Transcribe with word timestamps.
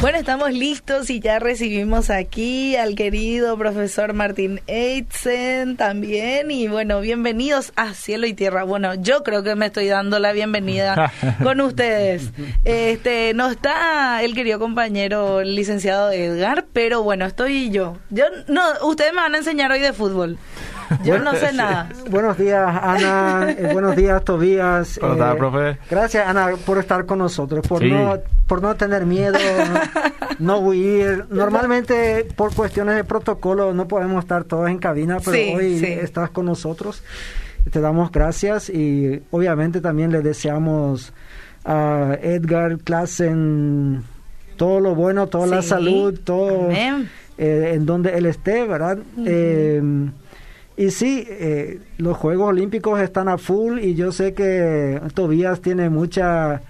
Bueno, 0.00 0.18
estamos 0.18 0.52
listos 0.52 1.10
y 1.10 1.18
ya 1.18 1.40
recibimos 1.40 2.08
aquí 2.08 2.76
al 2.76 2.94
querido 2.94 3.58
profesor 3.58 4.12
Martín 4.12 4.60
Eitzen 4.68 5.76
también. 5.76 6.52
Y 6.52 6.68
bueno, 6.68 7.00
bienvenidos 7.00 7.72
a 7.74 7.94
Cielo 7.94 8.28
y 8.28 8.32
Tierra. 8.32 8.62
Bueno, 8.62 8.94
yo 8.94 9.24
creo 9.24 9.42
que 9.42 9.56
me 9.56 9.66
estoy 9.66 9.88
dando 9.88 10.20
la 10.20 10.30
bienvenida 10.30 11.10
con 11.42 11.60
ustedes. 11.60 12.30
Este, 12.64 13.34
no 13.34 13.50
está 13.50 14.22
el 14.22 14.36
querido 14.36 14.60
compañero 14.60 15.42
licenciado 15.42 16.12
Edgar, 16.12 16.66
pero 16.72 17.02
bueno, 17.02 17.26
estoy 17.26 17.70
yo. 17.70 17.96
Yo 18.10 18.26
no, 18.46 18.62
ustedes 18.84 19.12
me 19.12 19.20
van 19.20 19.34
a 19.34 19.38
enseñar 19.38 19.72
hoy 19.72 19.80
de 19.80 19.92
fútbol. 19.92 20.38
Yo 21.04 21.18
no 21.18 21.34
sé 21.34 21.52
nada. 21.52 21.88
Buenos 22.10 22.38
días, 22.38 22.80
Ana. 22.82 23.50
Eh, 23.50 23.70
buenos 23.72 23.96
días, 23.96 24.24
Tobías. 24.24 24.98
Hola, 25.02 25.32
eh, 25.32 25.36
profe. 25.36 25.78
Gracias, 25.90 26.26
Ana, 26.26 26.50
por 26.64 26.78
estar 26.78 27.06
con 27.06 27.18
nosotros, 27.18 27.66
por 27.66 27.82
no 27.84 28.18
por 28.46 28.62
no 28.62 28.74
tener 28.76 29.04
miedo, 29.04 29.38
no, 30.38 30.58
huir. 30.58 31.26
Normalmente, 31.28 32.26
por 32.34 32.54
cuestiones 32.54 32.96
de 32.96 33.04
protocolo, 33.04 33.74
no 33.74 33.86
podemos 33.86 34.24
estar 34.24 34.44
todos 34.44 34.70
en 34.70 34.78
cabina, 34.78 35.18
pero 35.22 35.56
hoy 35.56 35.84
estás 35.84 36.30
con 36.30 36.46
nosotros. 36.46 37.02
Te 37.70 37.80
damos 37.80 38.10
gracias 38.10 38.70
y 38.70 39.22
obviamente 39.30 39.82
también 39.82 40.10
le 40.10 40.22
deseamos 40.22 41.12
a 41.66 42.16
Edgar 42.22 42.78
Klassen 42.78 44.02
todo 44.56 44.80
lo 44.80 44.94
bueno, 44.94 45.26
toda 45.26 45.46
la 45.46 45.60
salud, 45.60 46.18
todo 46.24 46.70
eh, 46.70 47.72
en 47.74 47.84
donde 47.84 48.16
él 48.16 48.24
esté, 48.24 48.66
¿verdad? 48.66 48.98
Y 50.78 50.92
sí, 50.92 51.26
eh, 51.28 51.80
los 51.96 52.16
Juegos 52.16 52.50
Olímpicos 52.50 53.00
están 53.00 53.28
a 53.28 53.36
full 53.36 53.80
y 53.80 53.96
yo 53.96 54.12
sé 54.12 54.32
que 54.32 55.00
Tobías 55.12 55.60
tiene 55.60 55.90
mucha 55.90 56.62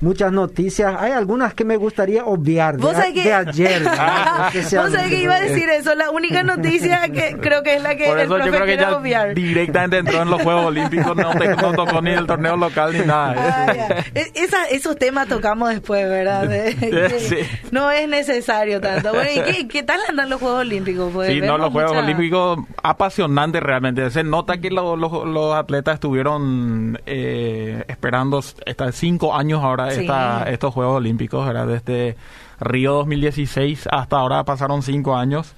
muchas 0.00 0.32
noticias. 0.32 0.94
Hay 0.98 1.12
algunas 1.12 1.54
que 1.54 1.64
me 1.64 1.76
gustaría 1.76 2.24
obviar 2.24 2.76
de, 2.76 3.32
ayer. 3.32 3.82
Vos 3.84 4.92
sabés 4.92 5.08
que 5.08 5.22
iba 5.22 5.34
a 5.34 5.40
decir 5.40 5.68
eso. 5.68 5.94
La 5.94 6.10
única 6.10 6.42
noticia 6.42 7.08
que 7.08 7.36
creo 7.40 7.62
que 7.62 7.74
es 7.74 7.82
la 7.82 7.96
que 7.96 8.06
Por 8.06 8.18
eso 8.18 8.36
el 8.36 8.44
yo 8.44 8.50
creo 8.50 8.66
que 8.66 8.76
ya 8.76 8.96
obviar. 8.96 9.34
directamente 9.34 9.98
entró 9.98 10.22
en 10.22 10.30
los 10.30 10.42
Juegos 10.42 10.66
Olímpicos, 10.66 11.16
no, 11.16 11.32
no 11.32 11.72
tocó 11.72 12.00
ni 12.00 12.10
el 12.10 12.26
torneo 12.26 12.56
local 12.56 12.92
ni 12.92 13.04
nada. 13.04 13.34
Ah, 13.38 14.04
e, 14.14 14.30
esa, 14.34 14.64
esos 14.66 14.96
temas 14.96 15.28
tocamos 15.28 15.68
después, 15.70 16.08
¿verdad? 16.08 16.48
sí. 17.18 17.36
No 17.70 17.90
es 17.90 18.08
necesario 18.08 18.80
tanto. 18.80 19.10
Bueno, 19.20 19.30
¿y 19.34 19.52
qué, 19.52 19.68
qué 19.68 19.82
tal 19.82 20.00
andan 20.08 20.30
los 20.30 20.40
Juegos 20.40 20.60
Olímpicos? 20.60 21.10
Pues, 21.12 21.32
sí, 21.32 21.40
no, 21.40 21.58
los 21.58 21.70
Juegos 21.70 21.92
Olímpicos 21.92 22.60
apasionantes 22.82 23.62
realmente. 23.62 24.08
Se 24.10 24.22
nota 24.22 24.58
que 24.58 24.70
los, 24.70 24.98
los, 24.98 25.54
atletas 25.54 25.94
estuvieron 25.94 26.98
eh, 27.06 27.84
esperando 27.88 28.38
hasta 28.38 28.92
cinco 28.92 29.34
años 29.34 29.62
ahora 29.62 29.89
estos 29.96 30.74
Juegos 30.74 30.96
Olímpicos, 30.96 31.48
era 31.48 31.66
desde 31.66 32.16
Río 32.60 32.94
2016 32.94 33.88
hasta 33.90 34.16
ahora 34.16 34.44
pasaron 34.44 34.82
cinco 34.82 35.16
años 35.16 35.54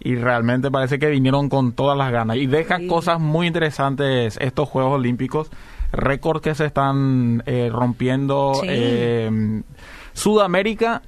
y 0.00 0.16
realmente 0.16 0.70
parece 0.70 0.98
que 0.98 1.08
vinieron 1.08 1.48
con 1.48 1.72
todas 1.72 1.96
las 1.96 2.12
ganas. 2.12 2.36
Y 2.36 2.46
dejan 2.46 2.86
cosas 2.88 3.20
muy 3.20 3.46
interesantes 3.46 4.36
estos 4.40 4.68
Juegos 4.68 4.94
Olímpicos, 4.94 5.50
récords 5.92 6.42
que 6.42 6.54
se 6.54 6.66
están 6.66 7.42
eh, 7.46 7.70
rompiendo. 7.72 8.60
Eh, 8.64 9.62
Sudamérica 10.12 11.02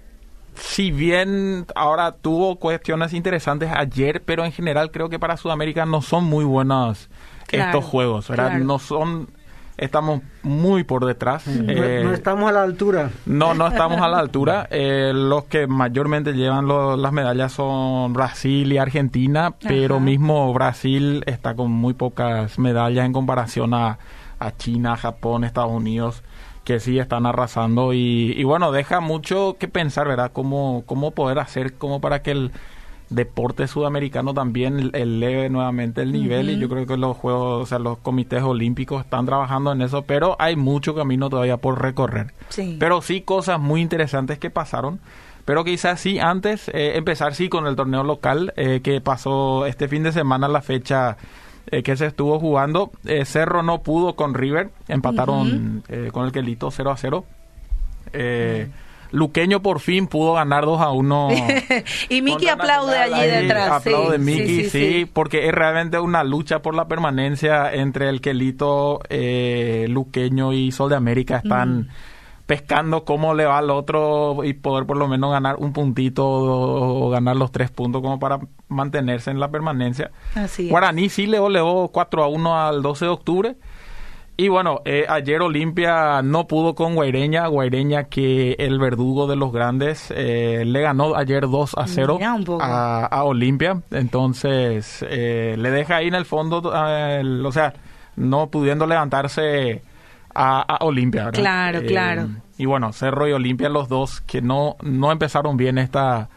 si 0.57 0.91
bien 0.91 1.67
ahora 1.75 2.13
tuvo 2.13 2.57
cuestiones 2.57 3.13
interesantes 3.13 3.71
ayer, 3.73 4.23
pero 4.25 4.45
en 4.45 4.53
general 4.53 4.91
creo 4.91 5.09
que 5.09 5.19
para 5.19 5.37
Sudamérica 5.37 5.87
no 5.87 6.03
son 6.03 6.25
muy 6.25 6.45
buenos 6.45 7.09
estos 7.51 7.85
juegos, 7.85 8.29
¿verdad? 8.29 8.59
No 8.59 8.79
son 8.79 9.29
estamos 9.77 10.23
muy 10.43 10.85
por 10.85 11.05
detrás. 11.05 11.47
no, 11.47 11.71
eh, 11.71 12.13
estamos 12.13 12.49
a 12.49 12.53
la 12.53 12.63
altura. 12.63 13.11
No, 13.27 13.55
no 13.55 13.67
estamos 13.67 14.01
a 14.01 14.09
la 14.09 14.19
altura. 14.19 14.69
Eh, 14.79 15.13
los 15.15 15.45
que 15.45 15.67
mayormente 15.67 16.33
llevan 16.33 16.69
las 17.01 17.13
medallas 17.13 17.53
son 17.53 18.13
Brasil 18.13 18.71
y 18.71 18.79
Argentina, 18.79 19.55
pero 19.63 20.01
mismo 20.01 20.53
Brasil 20.53 21.23
está 21.27 21.55
con 21.55 21.71
muy 21.71 21.95
pocas 21.95 22.59
medallas 22.59 23.07
en 23.07 23.13
comparación 23.13 23.73
a, 23.73 23.99
a 24.39 24.57
China, 24.57 24.97
Japón, 24.97 25.45
Estados 25.45 25.73
Unidos 25.73 26.23
que 26.65 26.81
sí 26.81 26.99
están 26.99 27.27
arrasando 27.27 27.93
y, 27.93 28.35
y, 28.37 28.43
bueno, 28.43 28.73
deja 28.73 28.99
mucho 28.99 29.57
que 29.59 29.69
pensar, 29.69 30.09
¿verdad? 30.09 30.33
Cómo, 30.33 30.83
cómo 30.85 31.13
poder 31.13 31.39
hacer 31.39 31.75
como 31.75 32.01
para 32.01 32.23
que 32.23 32.33
el, 32.33 32.51
deporte 33.09 33.69
sudamericano 33.69 34.35
también 34.35 34.91
eleve 34.93 35.49
nuevamente 35.49 36.03
el 36.03 36.13
nivel 36.13 36.51
y 36.51 36.59
yo 36.59 36.69
creo 36.69 36.87
que 36.87 36.97
los 36.97 37.17
juegos, 37.17 37.63
o 37.63 37.67
sea, 37.67 37.79
los 37.79 37.99
comités 37.99 38.43
olímpicos 38.43 39.05
están 39.05 39.27
trabajando 39.27 39.73
en 39.73 39.83
eso, 39.83 40.03
pero 40.03 40.37
hay 40.39 40.57
mucho 40.57 40.95
camino 40.95 41.31
todavía 41.31 41.57
por 41.57 41.81
recorrer. 41.81 42.35
Pero 42.79 43.03
sí 43.03 43.21
cosas 43.21 43.61
muy 43.61 43.81
interesantes 43.81 44.39
que 44.39 44.51
pasaron. 44.51 45.01
Pero 45.45 45.63
quizás 45.63 46.01
sí, 46.01 46.19
antes 46.19 46.69
eh, 46.69 46.97
empezar 46.97 47.35
sí 47.35 47.49
con 47.49 47.69
el 47.69 47.77
torneo 47.77 48.03
local 48.03 48.53
eh, 48.57 48.81
que 48.83 49.01
pasó 49.01 49.65
este 49.67 49.87
fin 49.87 50.03
de 50.03 50.11
semana, 50.11 50.49
la 50.49 50.61
fecha 50.61 51.17
eh, 51.69 51.85
que 51.85 51.97
se 51.97 52.07
estuvo 52.07 52.41
jugando. 52.41 52.91
Cerro 53.25 53.63
no 53.63 53.83
pudo 53.83 54.17
con 54.17 54.35
River, 54.35 54.71
empataron 54.89 55.85
con 56.11 56.25
el 56.25 56.33
Quelito 56.33 56.73
0 56.73 56.91
a 56.91 56.97
0. 56.97 57.25
Luqueño 59.11 59.63
por 59.63 59.81
fin 59.81 60.07
pudo 60.07 60.35
ganar 60.35 60.65
2 60.65 60.81
a 60.81 60.91
1. 60.91 61.29
y 62.09 62.23
Miki 62.23 62.49
aplaude 62.49 62.97
allí 62.99 63.27
detrás. 63.27 63.71
Aplaude 63.71 64.19
Miki, 64.19 64.65
sí, 64.65 65.11
porque 65.13 65.47
es 65.49 65.53
realmente 65.53 65.99
una 65.99 66.25
lucha 66.25 66.61
por 66.63 66.75
la 66.75 66.89
permanencia 66.89 67.73
entre 67.73 68.09
el 68.09 68.21
Quelito, 68.21 69.01
eh, 69.09 69.87
Luqueño 69.89 70.53
y 70.53 70.73
Sol 70.73 70.91
de 70.91 70.97
América. 70.97 71.37
Están 71.39 71.89
pescando 72.47 73.05
cómo 73.05 73.35
le 73.35 73.45
va 73.45 73.59
al 73.59 73.71
otro 73.71 74.45
y 74.45 74.55
poder 74.55 74.87
por 74.87 74.97
lo 74.97 75.09
menos 75.09 75.33
ganar 75.33 75.57
un 75.57 75.73
puntito 75.73 76.25
o, 76.27 77.11
ganar 77.11 77.37
los 77.37 77.51
tres 77.51 77.71
puntos 77.71 78.01
como 78.03 78.19
para 78.19 78.39
mantenerse 78.69 79.31
en 79.31 79.41
la 79.41 79.51
permanencia. 79.51 80.13
Guaraní 80.69 81.09
sí 81.09 81.27
le 81.27 81.39
oleó 81.39 81.91
4 81.93 82.23
a 82.23 82.29
1 82.29 82.67
al 82.67 82.83
12 82.83 83.05
de 83.05 83.11
octubre. 83.11 83.57
Y 84.39 84.49
bueno, 84.49 84.83
eh, 84.85 85.07
ayer 85.09 85.41
Olimpia 85.41 86.21
no 86.21 86.47
pudo 86.47 86.75
con 86.75 86.95
Guaireña, 86.95 87.47
Guaireña 87.47 88.05
que 88.05 88.53
el 88.59 88.79
verdugo 88.79 89.27
de 89.27 89.35
los 89.35 89.51
grandes 89.51 90.13
eh, 90.15 90.65
le 90.67 90.83
ganó 90.83 91.17
ayer 91.17 91.49
2 91.49 91.75
a 91.75 91.87
0 91.87 92.19
a, 92.61 93.25
Olimpia, 93.25 93.81
entonces 93.91 95.03
eh, 95.09 95.55
le 95.57 95.71
deja 95.71 95.97
ahí 95.97 96.09
en 96.09 96.15
el 96.15 96.27
fondo, 96.27 96.59
o 96.59 97.53
sea, 97.53 97.73
no 98.17 98.49
pudiendo 98.49 98.87
levantarse 98.87 99.81
a, 100.35 100.79
Olimpia. 100.81 101.31
Claro, 101.31 101.81
claro. 101.87 102.29
Y 102.59 102.67
bueno, 102.67 102.93
Cerro 102.93 103.27
y 103.27 103.33
Olimpia 103.33 103.71
los 103.71 103.89
dos 103.89 104.21
que 104.21 104.43
no, 104.43 104.77
no 104.83 105.13
empezaron 105.13 105.57
bien 105.57 105.79
esta 105.79 106.29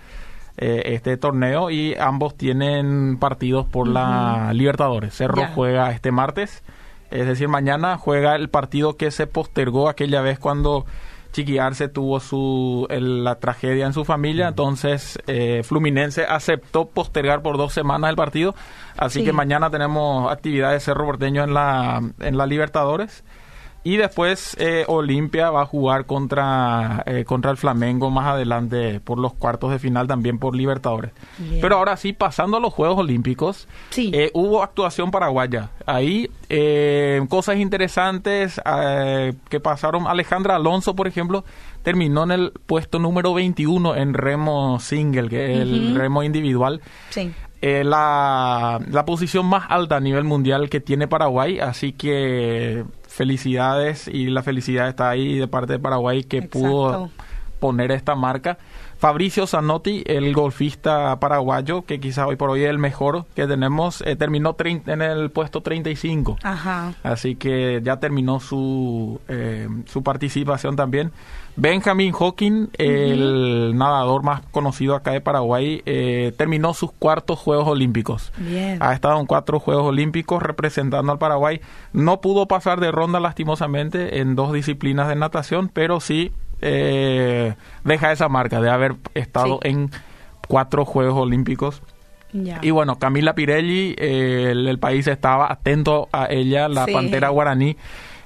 este 0.56 1.16
torneo 1.16 1.70
y 1.70 1.96
ambos 1.96 2.36
tienen 2.36 3.18
partidos 3.18 3.66
por 3.66 3.88
la 3.88 4.52
Libertadores. 4.54 5.14
Cerro 5.14 5.48
juega 5.56 5.92
este 5.92 6.12
martes 6.12 6.64
es 7.12 7.28
decir, 7.28 7.48
mañana 7.48 7.98
juega 7.98 8.36
el 8.36 8.50
partido 8.50 8.98
que 8.98 9.12
se 9.12 9.28
postergó 9.28 9.90
aquella 9.90 10.22
vez 10.22 10.40
cuando 10.40 10.86
Chiquiarse 11.32 11.90
tuvo 11.90 12.20
su 12.20 12.88
la 12.90 13.36
tragedia 13.36 13.86
en 13.86 13.94
su 13.94 14.04
familia, 14.04 14.48
entonces 14.48 15.20
eh, 15.28 15.62
Fluminense 15.64 16.26
aceptó 16.26 16.88
postergar 16.88 17.44
por 17.44 17.58
dos 17.58 17.72
semanas 17.72 18.10
el 18.10 18.16
partido, 18.16 18.56
así 18.98 19.24
que 19.24 19.32
mañana 19.32 19.70
tenemos 19.70 20.32
actividades 20.32 20.84
Cerro 20.84 21.06
Porteño 21.06 21.44
en 21.44 21.54
la 21.54 22.02
en 22.20 22.36
la 22.36 22.48
Libertadores 22.48 23.24
y 23.84 23.96
después 23.96 24.58
eh, 24.60 24.84
Olimpia 24.88 25.52
va 25.52 25.62
a 25.62 25.66
jugar 25.66 26.06
contra, 26.06 27.02
eh, 27.06 27.24
contra 27.24 27.50
el 27.52 27.58
Flamengo 27.58 28.10
más 28.12 28.28
adelante 28.28 29.00
por 29.00 29.18
los 29.18 29.34
cuartos 29.34 29.72
de 29.72 29.80
final 29.80 30.06
también 30.08 30.38
por 30.38 30.56
Libertadores. 30.56 31.12
Pero 31.62 31.78
ahora 31.78 31.96
sí, 31.96 32.12
pasando 32.12 32.58
a 32.58 32.60
los 32.60 32.74
Juegos 32.74 33.00
Olímpicos, 33.00 33.68
eh, 33.96 34.32
hubo 34.34 34.62
actuación 34.62 35.12
paraguaya. 35.12 35.70
Ahí 35.86 36.30
cosas 37.30 37.58
interesantes 37.58 38.60
que 39.50 39.60
pasaron. 39.60 40.08
Alejandra 40.08 40.56
Alonso, 40.56 40.96
por 40.96 41.08
ejemplo, 41.08 41.46
terminó 41.84 42.24
en 42.24 42.32
el 42.32 42.52
puesto 42.66 43.00
número 43.00 43.34
21 43.34 43.96
en 43.96 44.14
remo 44.14 44.80
single, 44.80 45.30
que 45.30 45.54
es 45.54 45.60
el 45.60 45.96
remo 45.96 46.24
individual. 46.24 46.82
Sí. 47.10 47.32
la, 47.62 48.80
la 48.90 49.06
posición 49.06 49.46
más 49.46 49.66
alta 49.70 49.98
a 49.98 50.00
nivel 50.00 50.26
mundial 50.26 50.70
que 50.70 50.82
tiene 50.82 51.08
Paraguay, 51.08 51.60
así 51.60 51.94
que 51.94 52.84
felicidades 53.20 54.08
y 54.08 54.28
la 54.28 54.44
felicidad 54.44 54.88
está 54.88 55.10
ahí 55.10 55.38
de 55.38 55.46
parte 55.46 55.74
de 55.74 55.80
Paraguay 55.80 56.24
que 56.24 56.42
pudo 56.42 57.12
poner 57.60 57.92
esta 57.92 58.16
marca. 58.16 58.58
Fabricio 58.98 59.46
Zanotti, 59.46 60.04
el 60.06 60.34
golfista 60.34 61.20
paraguayo, 61.20 61.82
que 61.82 62.00
quizás 62.00 62.28
hoy 62.28 62.38
por 62.38 62.50
hoy 62.50 62.64
es 62.64 62.70
el 62.70 62.78
mejor 62.78 63.26
que 63.36 63.46
tenemos, 63.46 64.02
eh, 64.06 64.16
terminó 64.16 64.56
en 64.62 65.02
el 65.02 65.32
puesto 65.32 65.60
35. 65.60 66.38
Ajá. 66.44 66.94
Así 67.04 67.36
que 67.36 67.82
ya 67.84 67.98
terminó 68.00 68.40
su, 68.40 69.20
eh, 69.28 69.68
su 69.86 70.02
participación 70.02 70.78
también. 70.78 71.12
Benjamin 71.60 72.14
Hawking, 72.14 72.68
el 72.78 73.78
nadador 73.78 74.24
más 74.24 74.42
conocido 74.52 74.96
acá 74.96 75.12
de 75.12 75.20
Paraguay, 75.20 75.82
eh, 75.86 76.32
terminó 76.38 76.74
sus 76.74 76.94
cuartos 76.94 77.38
Juegos 77.38 77.68
Olímpicos. 77.68 78.32
Ha 78.80 78.94
estado 78.94 79.20
en 79.20 79.26
cuatro 79.26 79.60
Juegos 79.60 79.86
Olímpicos 79.88 80.42
representando 80.42 81.12
al 81.12 81.18
Paraguay. 81.18 81.60
No 81.92 82.22
pudo 82.22 82.48
pasar 82.48 82.80
de 82.80 82.92
ronda 82.92 83.20
lastimosamente 83.20 84.20
en 84.20 84.36
dos 84.36 84.54
disciplinas 84.54 85.10
de 85.10 85.16
natación, 85.16 85.68
pero 85.68 86.00
sí 86.00 86.32
eh, 86.62 87.56
deja 87.84 88.14
esa 88.14 88.30
marca 88.30 88.62
de 88.62 88.70
haber 88.70 88.96
estado 89.14 89.60
en 89.64 89.92
cuatro 90.48 90.86
Juegos 90.86 91.20
Olímpicos. 91.20 91.82
Y 92.32 92.70
bueno, 92.72 93.00
Camila 93.00 93.34
Pirelli, 93.34 93.96
eh, 93.98 94.50
el, 94.52 94.80
país 94.80 95.08
estaba 95.08 95.52
atento 95.52 96.08
a 96.12 96.28
ella, 96.30 96.70
la 96.70 96.86
pantera 96.86 97.30
guaraní, 97.30 97.76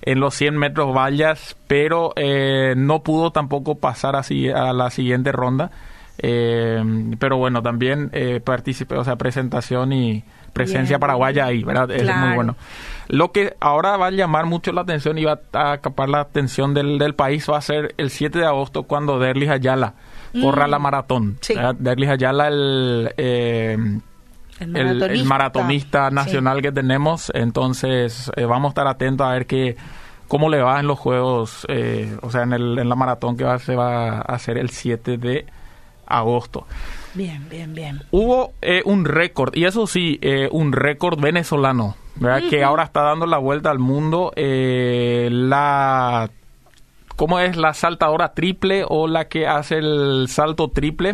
en 0.03 0.19
los 0.19 0.35
100 0.35 0.57
metros 0.57 0.95
vallas, 0.95 1.57
pero 1.67 2.13
eh, 2.15 2.73
no 2.77 3.03
pudo 3.03 3.31
tampoco 3.31 3.75
pasar 3.75 4.15
así 4.15 4.49
a 4.49 4.73
la 4.73 4.89
siguiente 4.89 5.31
ronda. 5.31 5.71
pero 6.17 7.37
bueno, 7.37 7.61
también 7.63 8.11
participé, 8.43 8.95
o 8.95 9.03
sea, 9.03 9.15
presentación 9.15 9.93
y 9.93 10.23
presencia 10.53 10.99
paraguaya 10.99 11.45
ahí, 11.45 11.63
¿verdad? 11.63 11.91
Es 11.91 12.03
muy 12.15 12.35
bueno. 12.35 12.55
Lo 13.07 13.31
que 13.31 13.55
ahora 13.59 13.97
va 13.97 14.07
a 14.07 14.11
llamar 14.11 14.45
mucho 14.45 14.71
la 14.71 14.81
atención 14.81 15.17
y 15.17 15.25
va 15.25 15.39
a 15.51 15.73
acapar 15.73 16.09
la 16.09 16.21
atención 16.21 16.73
del, 16.73 16.99
del 16.99 17.15
país 17.15 17.49
va 17.49 17.57
a 17.57 17.61
ser 17.61 17.95
el 17.97 18.11
7 18.11 18.39
de 18.39 18.45
agosto 18.45 18.83
cuando 18.83 19.19
Derlis 19.19 19.49
Ayala 19.49 19.95
corra 20.41 20.67
la 20.67 20.79
mm. 20.79 20.81
maratón. 20.81 21.37
Sí. 21.41 21.55
Derlis 21.79 22.09
Ayala, 22.09 22.47
el... 22.47 24.01
Eh, 24.59 24.65
el 24.65 25.25
maratonista, 25.25 26.09
nacional 26.09 26.61
que 26.61 26.71
tenemos, 26.71 27.31
entonces 27.33 28.31
eh, 28.35 28.45
vamos 28.45 28.69
a 28.69 28.71
estar 28.71 28.87
atentos 28.87 29.25
a 29.25 29.31
ver 29.31 29.45
qué, 29.45 29.75
cómo 30.27 30.49
le 30.49 30.61
va 30.61 30.79
en 30.79 30.87
los 30.87 30.99
juegos, 30.99 31.65
eh, 31.69 32.17
o 32.21 32.31
sea, 32.31 32.43
en, 32.43 32.53
el, 32.53 32.79
en 32.79 32.89
la 32.89 32.95
maratón 32.95 33.35
que 33.35 33.43
va, 33.43 33.59
se 33.59 33.75
va 33.75 34.17
a 34.17 34.21
hacer 34.21 34.57
el 34.57 34.69
7 34.69 35.17
de 35.17 35.45
agosto. 36.05 36.65
Bien, 37.13 37.47
bien, 37.49 37.73
bien. 37.73 38.01
Hubo 38.11 38.53
eh, 38.61 38.81
un 38.85 39.05
récord, 39.05 39.55
y 39.55 39.65
eso 39.65 39.85
sí, 39.87 40.17
eh, 40.21 40.49
un 40.51 40.71
récord 40.71 41.19
venezolano, 41.19 41.95
¿verdad? 42.15 42.49
Que 42.49 42.63
ahora 42.63 42.83
está 42.83 43.01
dando 43.01 43.25
la 43.25 43.37
vuelta 43.37 43.69
al 43.69 43.79
mundo. 43.79 44.31
Eh, 44.35 45.29
la. 45.31 46.29
¿Cómo 47.15 47.39
es 47.39 47.55
la 47.55 47.73
saltadora 47.73 48.33
triple 48.33 48.85
o 48.87 49.07
la 49.07 49.27
que 49.27 49.47
hace 49.47 49.77
el 49.77 50.25
salto 50.29 50.69
triple? 50.69 51.13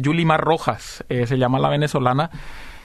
Yulimar 0.00 0.40
Rojas, 0.40 1.04
se 1.08 1.38
llama 1.38 1.58
la 1.58 1.68
venezolana 1.68 2.30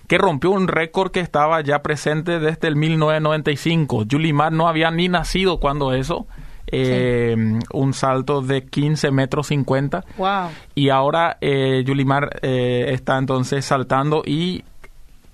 que 0.07 0.17
rompió 0.17 0.51
un 0.51 0.67
récord 0.67 1.11
que 1.11 1.19
estaba 1.19 1.61
ya 1.61 1.81
presente 1.81 2.39
desde 2.39 2.67
el 2.67 2.75
1995. 2.75 4.03
Yulimar 4.03 4.51
no 4.51 4.67
había 4.67 4.91
ni 4.91 5.09
nacido 5.09 5.59
cuando 5.59 5.93
eso 5.93 6.27
eh, 6.67 7.35
un 7.73 7.93
salto 7.93 8.41
de 8.41 8.65
15 8.65 9.11
metros 9.11 9.47
50. 9.47 10.03
Wow. 10.17 10.49
Y 10.73 10.89
ahora 10.89 11.37
eh, 11.41 11.83
Yulimar 11.85 12.39
eh, 12.41 12.87
está 12.89 13.17
entonces 13.17 13.65
saltando 13.65 14.23
y 14.25 14.63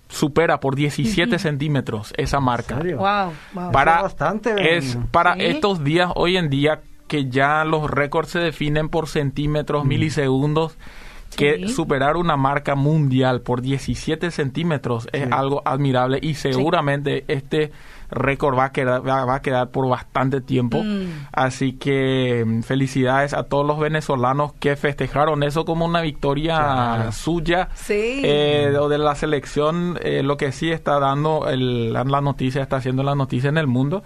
supera 0.09 0.59
por 0.59 0.75
17 0.75 1.39
centímetros 1.39 2.13
esa 2.17 2.39
marca. 2.41 2.79
Wow, 2.79 3.71
Para, 3.71 4.01
bastante 4.01 4.75
es 4.75 4.97
para 5.09 5.33
estos 5.35 5.83
días, 5.85 6.11
hoy 6.15 6.35
en 6.35 6.49
día, 6.49 6.81
que 7.11 7.29
ya 7.29 7.65
los 7.65 7.91
récords 7.91 8.29
se 8.29 8.39
definen 8.39 8.87
por 8.87 9.09
centímetros, 9.09 9.83
milisegundos, 9.83 10.77
que 11.35 11.67
superar 11.67 12.15
una 12.15 12.37
marca 12.37 12.75
mundial 12.75 13.41
por 13.41 13.61
17 13.61 14.31
centímetros 14.31 15.09
es 15.11 15.29
algo 15.29 15.61
admirable 15.65 16.19
y 16.21 16.35
seguramente 16.35 17.25
este 17.27 17.73
récord 18.11 18.57
va 18.57 18.65
a 18.65 18.71
quedar, 18.71 19.05
va, 19.05 19.35
a 19.35 19.41
quedar 19.41 19.71
por 19.71 19.89
bastante 19.89 20.39
tiempo. 20.39 20.81
Mm. 20.81 21.27
Así 21.33 21.73
que 21.73 22.45
mm, 22.47 22.61
felicidades 22.61 23.33
a 23.33 23.43
todos 23.43 23.67
los 23.67 23.77
venezolanos 23.77 24.53
que 24.53 24.77
festejaron 24.77 25.43
eso 25.43 25.65
como 25.65 25.83
una 25.83 25.99
victoria 25.99 27.11
suya 27.11 27.67
eh, 27.89 28.73
o 28.79 28.87
de 28.87 28.97
la 28.97 29.15
selección. 29.15 29.99
Eh, 30.01 30.23
lo 30.23 30.37
que 30.37 30.53
sí 30.53 30.71
está 30.71 30.97
dando 30.97 31.49
el, 31.49 31.91
la 31.91 32.05
noticia, 32.05 32.61
está 32.61 32.77
haciendo 32.77 33.03
la 33.03 33.15
noticia 33.15 33.49
en 33.49 33.57
el 33.57 33.67
mundo 33.67 34.01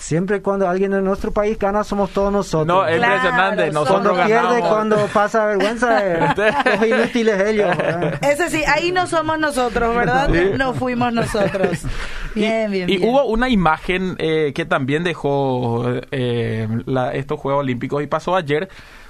Siempre 0.00 0.40
cuando 0.40 0.66
alguien 0.66 0.94
en 0.94 1.04
nuestro 1.04 1.30
país 1.30 1.58
gana, 1.58 1.84
somos 1.84 2.10
todos 2.10 2.32
nosotros. 2.32 2.66
No, 2.66 2.86
es 2.86 2.96
impresionante. 2.96 3.70
Nosotros 3.70 4.16
cuando 4.16 4.24
pierde, 4.24 4.60
cuando 4.60 4.96
pasa 5.12 5.44
vergüenza, 5.44 6.06
eh, 6.06 6.34
los 6.64 6.86
inútiles 6.86 7.40
ellos. 7.46 7.76
Ese 8.22 8.48
sí, 8.48 8.62
ahí 8.66 8.92
no 8.92 9.06
somos 9.06 9.38
nosotros, 9.38 9.94
¿verdad? 9.94 10.30
No 10.56 10.72
fuimos 10.72 11.12
nosotros. 11.12 11.82
Bien, 12.34 12.70
bien, 12.70 12.88
y, 12.88 13.04
hubo 13.04 13.24
una 13.24 13.48
imagen 13.48 14.14
eh, 14.18 14.52
que 14.54 14.64
también 14.64 15.02
dejó 15.02 15.84
eh, 16.12 16.68
estos 17.12 17.40
Juegos 17.40 17.62
Olímpicos 17.62 18.04
y 18.04 18.06
pasó 18.06 18.36
ayer 18.36 18.68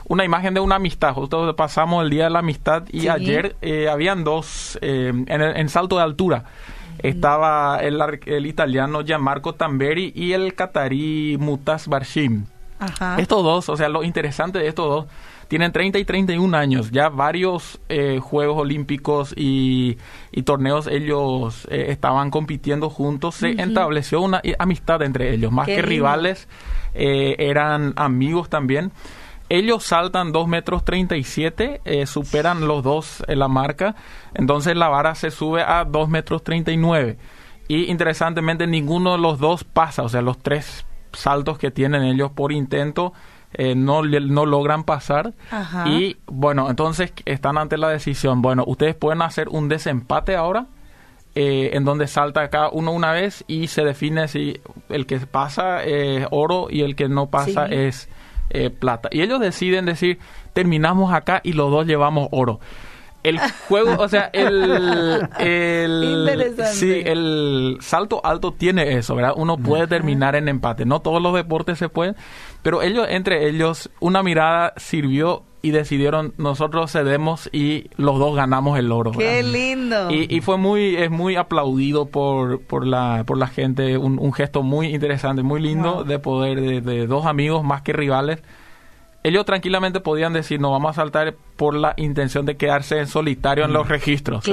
una 0.08 0.24
imagen 0.24 0.54
de 0.54 0.60
una 0.60 0.76
amistad. 0.76 1.12
Justo 1.12 1.54
pasamos 1.54 2.02
el 2.02 2.08
Día 2.08 2.24
de 2.24 2.30
la 2.30 2.38
Amistad 2.38 2.84
y 2.90 3.08
ayer 3.08 3.56
habían 3.90 4.24
dos 4.24 4.78
en, 4.80 5.26
en 5.28 5.68
salto 5.68 5.98
de 5.98 6.02
altura 6.02 6.44
estaba 7.02 7.78
el, 7.82 8.00
el 8.26 8.46
italiano 8.46 9.02
Gianmarco 9.04 9.54
Tamberi 9.54 10.12
y 10.14 10.32
el 10.32 10.54
catarí 10.54 11.36
Mutas 11.38 11.88
Barshim. 11.88 12.46
Estos 13.18 13.44
dos, 13.44 13.68
o 13.68 13.76
sea, 13.76 13.90
lo 13.90 14.02
interesante 14.02 14.58
de 14.58 14.68
estos 14.68 14.88
dos, 14.88 15.06
tienen 15.48 15.72
30 15.72 15.98
y 15.98 16.04
31 16.04 16.56
años, 16.56 16.90
ya 16.92 17.08
varios 17.08 17.80
eh, 17.88 18.20
Juegos 18.22 18.56
Olímpicos 18.56 19.34
y, 19.36 19.98
torneos 20.44 20.86
ellos 20.86 21.66
eh, 21.70 21.86
estaban 21.88 22.30
compitiendo 22.30 22.88
juntos, 22.88 23.34
se 23.34 23.50
estableció 23.50 24.22
una 24.22 24.40
amistad 24.58 25.02
entre 25.02 25.34
ellos, 25.34 25.52
más 25.52 25.66
que 25.66 25.82
rivales, 25.82 26.48
eh, 26.94 27.34
eran 27.38 27.92
amigos 27.96 28.48
también. 28.48 28.92
Ellos 29.50 29.82
saltan 29.82 30.30
2 30.30 30.46
metros 30.46 30.84
37, 30.84 31.80
eh, 31.84 32.06
superan 32.06 32.68
los 32.68 32.84
dos 32.84 33.24
en 33.26 33.40
la 33.40 33.48
marca, 33.48 33.96
entonces 34.32 34.76
la 34.76 34.88
vara 34.88 35.16
se 35.16 35.32
sube 35.32 35.62
a 35.62 35.84
2 35.84 36.08
metros 36.08 36.44
39. 36.44 37.18
Y 37.66 37.90
interesantemente 37.90 38.68
ninguno 38.68 39.12
de 39.12 39.18
los 39.18 39.40
dos 39.40 39.64
pasa, 39.64 40.04
o 40.04 40.08
sea, 40.08 40.22
los 40.22 40.38
tres 40.38 40.86
saltos 41.12 41.58
que 41.58 41.72
tienen 41.72 42.04
ellos 42.04 42.30
por 42.30 42.52
intento 42.52 43.12
eh, 43.52 43.74
no, 43.74 44.02
no 44.04 44.46
logran 44.46 44.84
pasar. 44.84 45.34
Y 45.84 46.18
bueno, 46.26 46.70
entonces 46.70 47.12
están 47.24 47.58
ante 47.58 47.76
la 47.76 47.88
decisión, 47.88 48.42
bueno, 48.42 48.62
ustedes 48.68 48.94
pueden 48.94 49.20
hacer 49.20 49.48
un 49.48 49.68
desempate 49.68 50.36
ahora. 50.36 50.66
Eh, 51.36 51.76
en 51.76 51.84
donde 51.84 52.08
salta 52.08 52.50
cada 52.50 52.70
uno 52.70 52.90
una 52.90 53.12
vez 53.12 53.44
y 53.46 53.68
se 53.68 53.84
define 53.84 54.26
si 54.26 54.60
el 54.88 55.06
que 55.06 55.20
pasa 55.20 55.84
es 55.84 56.26
oro 56.32 56.66
y 56.68 56.80
el 56.80 56.96
que 56.96 57.08
no 57.08 57.30
pasa 57.30 57.66
es 57.66 58.08
eh, 58.50 58.70
plata. 58.70 59.08
Y 59.12 59.22
ellos 59.22 59.40
deciden 59.40 59.86
decir, 59.86 60.18
terminamos 60.52 61.12
acá 61.12 61.40
y 61.42 61.52
los 61.52 61.70
dos 61.70 61.86
llevamos 61.86 62.28
oro. 62.32 62.60
El 63.22 63.38
juego, 63.68 64.02
o 64.02 64.08
sea, 64.08 64.30
el, 64.32 65.28
el, 65.38 66.56
sí, 66.72 67.02
el 67.04 67.76
salto 67.80 68.20
alto 68.24 68.52
tiene 68.52 68.96
eso, 68.96 69.14
¿verdad? 69.14 69.34
Uno 69.36 69.58
puede 69.58 69.86
terminar 69.86 70.36
en 70.36 70.48
empate. 70.48 70.86
No 70.86 71.00
todos 71.00 71.20
los 71.20 71.34
deportes 71.34 71.78
se 71.78 71.90
pueden, 71.90 72.16
pero 72.62 72.80
ellos, 72.80 73.06
entre 73.10 73.48
ellos, 73.48 73.90
una 74.00 74.22
mirada 74.22 74.72
sirvió 74.78 75.44
y 75.62 75.72
decidieron 75.72 76.32
nosotros 76.38 76.90
cedemos 76.92 77.48
y 77.52 77.90
los 77.96 78.18
dos 78.18 78.34
ganamos 78.34 78.78
el 78.78 78.90
oro. 78.92 79.12
Qué 79.12 79.42
lindo. 79.42 80.10
Y, 80.10 80.34
y, 80.34 80.40
fue 80.40 80.56
muy 80.56 80.96
es 80.96 81.10
muy 81.10 81.36
aplaudido 81.36 82.06
por, 82.06 82.60
por 82.62 82.86
la 82.86 83.24
por 83.26 83.36
la 83.36 83.46
gente, 83.46 83.98
un, 83.98 84.18
un 84.18 84.32
gesto 84.32 84.62
muy 84.62 84.88
interesante, 84.88 85.42
muy 85.42 85.60
lindo 85.60 86.04
de 86.04 86.18
poder 86.18 86.82
de, 86.82 87.06
dos 87.06 87.26
amigos 87.26 87.64
más 87.64 87.82
que 87.82 87.92
rivales. 87.92 88.42
Ellos 89.22 89.44
tranquilamente 89.44 90.00
podían 90.00 90.32
decir, 90.32 90.60
no 90.60 90.70
vamos 90.70 90.92
a 90.92 90.94
saltar 90.94 91.34
por 91.56 91.74
la 91.74 91.92
intención 91.98 92.46
de 92.46 92.56
quedarse 92.56 92.98
en 92.98 93.06
solitario 93.06 93.66
en 93.66 93.74
los 93.74 93.86
registros, 93.86 94.44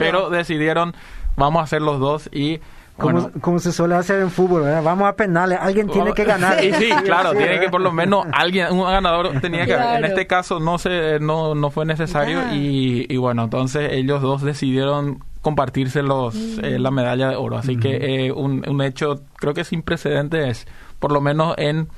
pero 0.00 0.30
decidieron, 0.30 0.94
vamos 1.36 1.60
a 1.60 1.62
hacer 1.62 1.80
los 1.80 2.00
dos 2.00 2.28
y 2.32 2.58
como, 2.96 3.30
como, 3.40 3.58
se 3.58 3.72
suele 3.72 3.94
hacer 3.94 4.20
en 4.20 4.30
fútbol, 4.30 4.62
vamos 4.62 5.08
a 5.08 5.14
penales, 5.14 5.58
alguien 5.60 5.88
tiene 5.88 6.12
que 6.12 6.24
ganar. 6.24 6.58
Sí, 6.60 6.72
sí 6.72 6.90
claro, 7.04 7.32
tiene 7.32 7.60
que 7.60 7.68
por 7.68 7.80
lo 7.80 7.92
menos 7.92 8.26
alguien, 8.32 8.72
un 8.72 8.84
ganador 8.84 9.40
tenía 9.40 9.66
que 9.66 9.74
En 9.74 10.04
este 10.04 10.26
caso 10.26 10.60
no 10.60 10.78
se 10.78 11.20
no, 11.20 11.54
no 11.54 11.70
fue 11.70 11.84
necesario 11.84 12.54
y, 12.54 13.06
y, 13.08 13.16
bueno, 13.16 13.44
entonces 13.44 13.92
ellos 13.92 14.22
dos 14.22 14.42
decidieron 14.42 15.22
compartirse 15.42 16.02
los, 16.02 16.34
eh, 16.34 16.78
la 16.78 16.90
medalla 16.90 17.30
de 17.30 17.36
oro. 17.36 17.56
Así 17.56 17.76
que 17.76 18.26
eh, 18.26 18.32
un, 18.32 18.68
un, 18.68 18.82
hecho, 18.82 19.20
creo 19.36 19.54
que 19.54 19.62
sin 19.62 19.82
precedentes, 19.82 20.66
por 20.98 21.12
lo 21.12 21.20
menos 21.20 21.54
en 21.58 21.88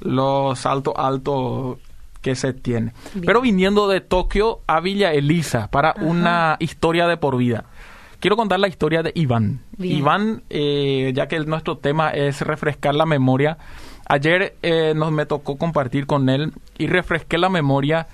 los 0.00 0.58
saltos 0.58 0.94
altos 0.96 1.78
que 2.20 2.34
se 2.34 2.52
tiene. 2.52 2.92
Pero 3.24 3.40
viniendo 3.40 3.86
de 3.86 4.00
Tokio 4.00 4.58
a 4.66 4.80
Villa 4.80 5.12
Elisa 5.12 5.68
para 5.70 5.94
una 6.00 6.56
historia 6.58 7.06
de 7.06 7.16
por 7.16 7.36
vida. 7.36 7.66
Quiero 8.26 8.36
contar 8.36 8.58
la 8.58 8.66
historia 8.66 9.04
de 9.04 9.12
Iván. 9.14 9.60
Iván, 9.78 10.42
eh, 10.50 11.12
ya 11.14 11.28
que 11.28 11.38
nuestro 11.38 11.78
tema 11.78 12.10
es 12.10 12.40
refrescar 12.40 12.96
la 12.96 13.06
memoria, 13.06 13.56
ayer 14.08 14.56
eh, 14.62 14.94
nos 14.96 15.12
me 15.12 15.26
tocó 15.26 15.58
compartir 15.58 16.08
con 16.08 16.28
él 16.28 16.52
y 16.76 16.88
refresqué 16.88 17.38
la 17.38 17.50
memoria 17.50 18.08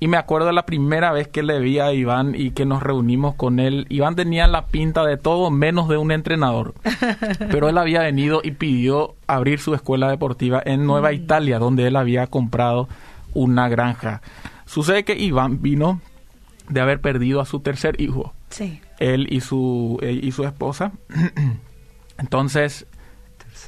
y 0.00 0.08
me 0.08 0.16
acuerdo 0.16 0.48
de 0.48 0.54
la 0.54 0.66
primera 0.66 1.12
vez 1.12 1.28
que 1.28 1.44
le 1.44 1.60
vi 1.60 1.78
a 1.78 1.92
Iván 1.92 2.34
y 2.36 2.50
que 2.50 2.66
nos 2.66 2.82
reunimos 2.82 3.36
con 3.36 3.60
él. 3.60 3.86
Iván 3.90 4.16
tenía 4.16 4.48
la 4.48 4.66
pinta 4.66 5.04
de 5.04 5.18
todo 5.18 5.52
menos 5.52 5.88
de 5.88 5.98
un 5.98 6.10
entrenador, 6.10 6.74
pero 7.38 7.68
él 7.68 7.78
había 7.78 8.00
venido 8.00 8.40
y 8.42 8.50
pidió 8.50 9.14
abrir 9.28 9.60
su 9.60 9.72
escuela 9.72 10.10
deportiva 10.10 10.60
en 10.66 10.84
Nueva 10.84 11.12
mm. 11.12 11.14
Italia, 11.14 11.60
donde 11.60 11.86
él 11.86 11.94
había 11.94 12.26
comprado 12.26 12.88
una 13.34 13.68
granja. 13.68 14.20
Sucede 14.66 15.04
que 15.04 15.16
Iván 15.16 15.62
vino 15.62 16.00
de 16.68 16.80
haber 16.80 17.00
perdido 17.00 17.40
a 17.40 17.44
su 17.44 17.60
tercer 17.60 18.00
hijo. 18.00 18.34
Sí 18.54 18.80
él 18.98 19.26
y 19.30 19.40
su, 19.40 19.98
eh, 20.02 20.18
y 20.22 20.32
su 20.32 20.44
esposa. 20.44 20.92
Entonces, 22.18 22.86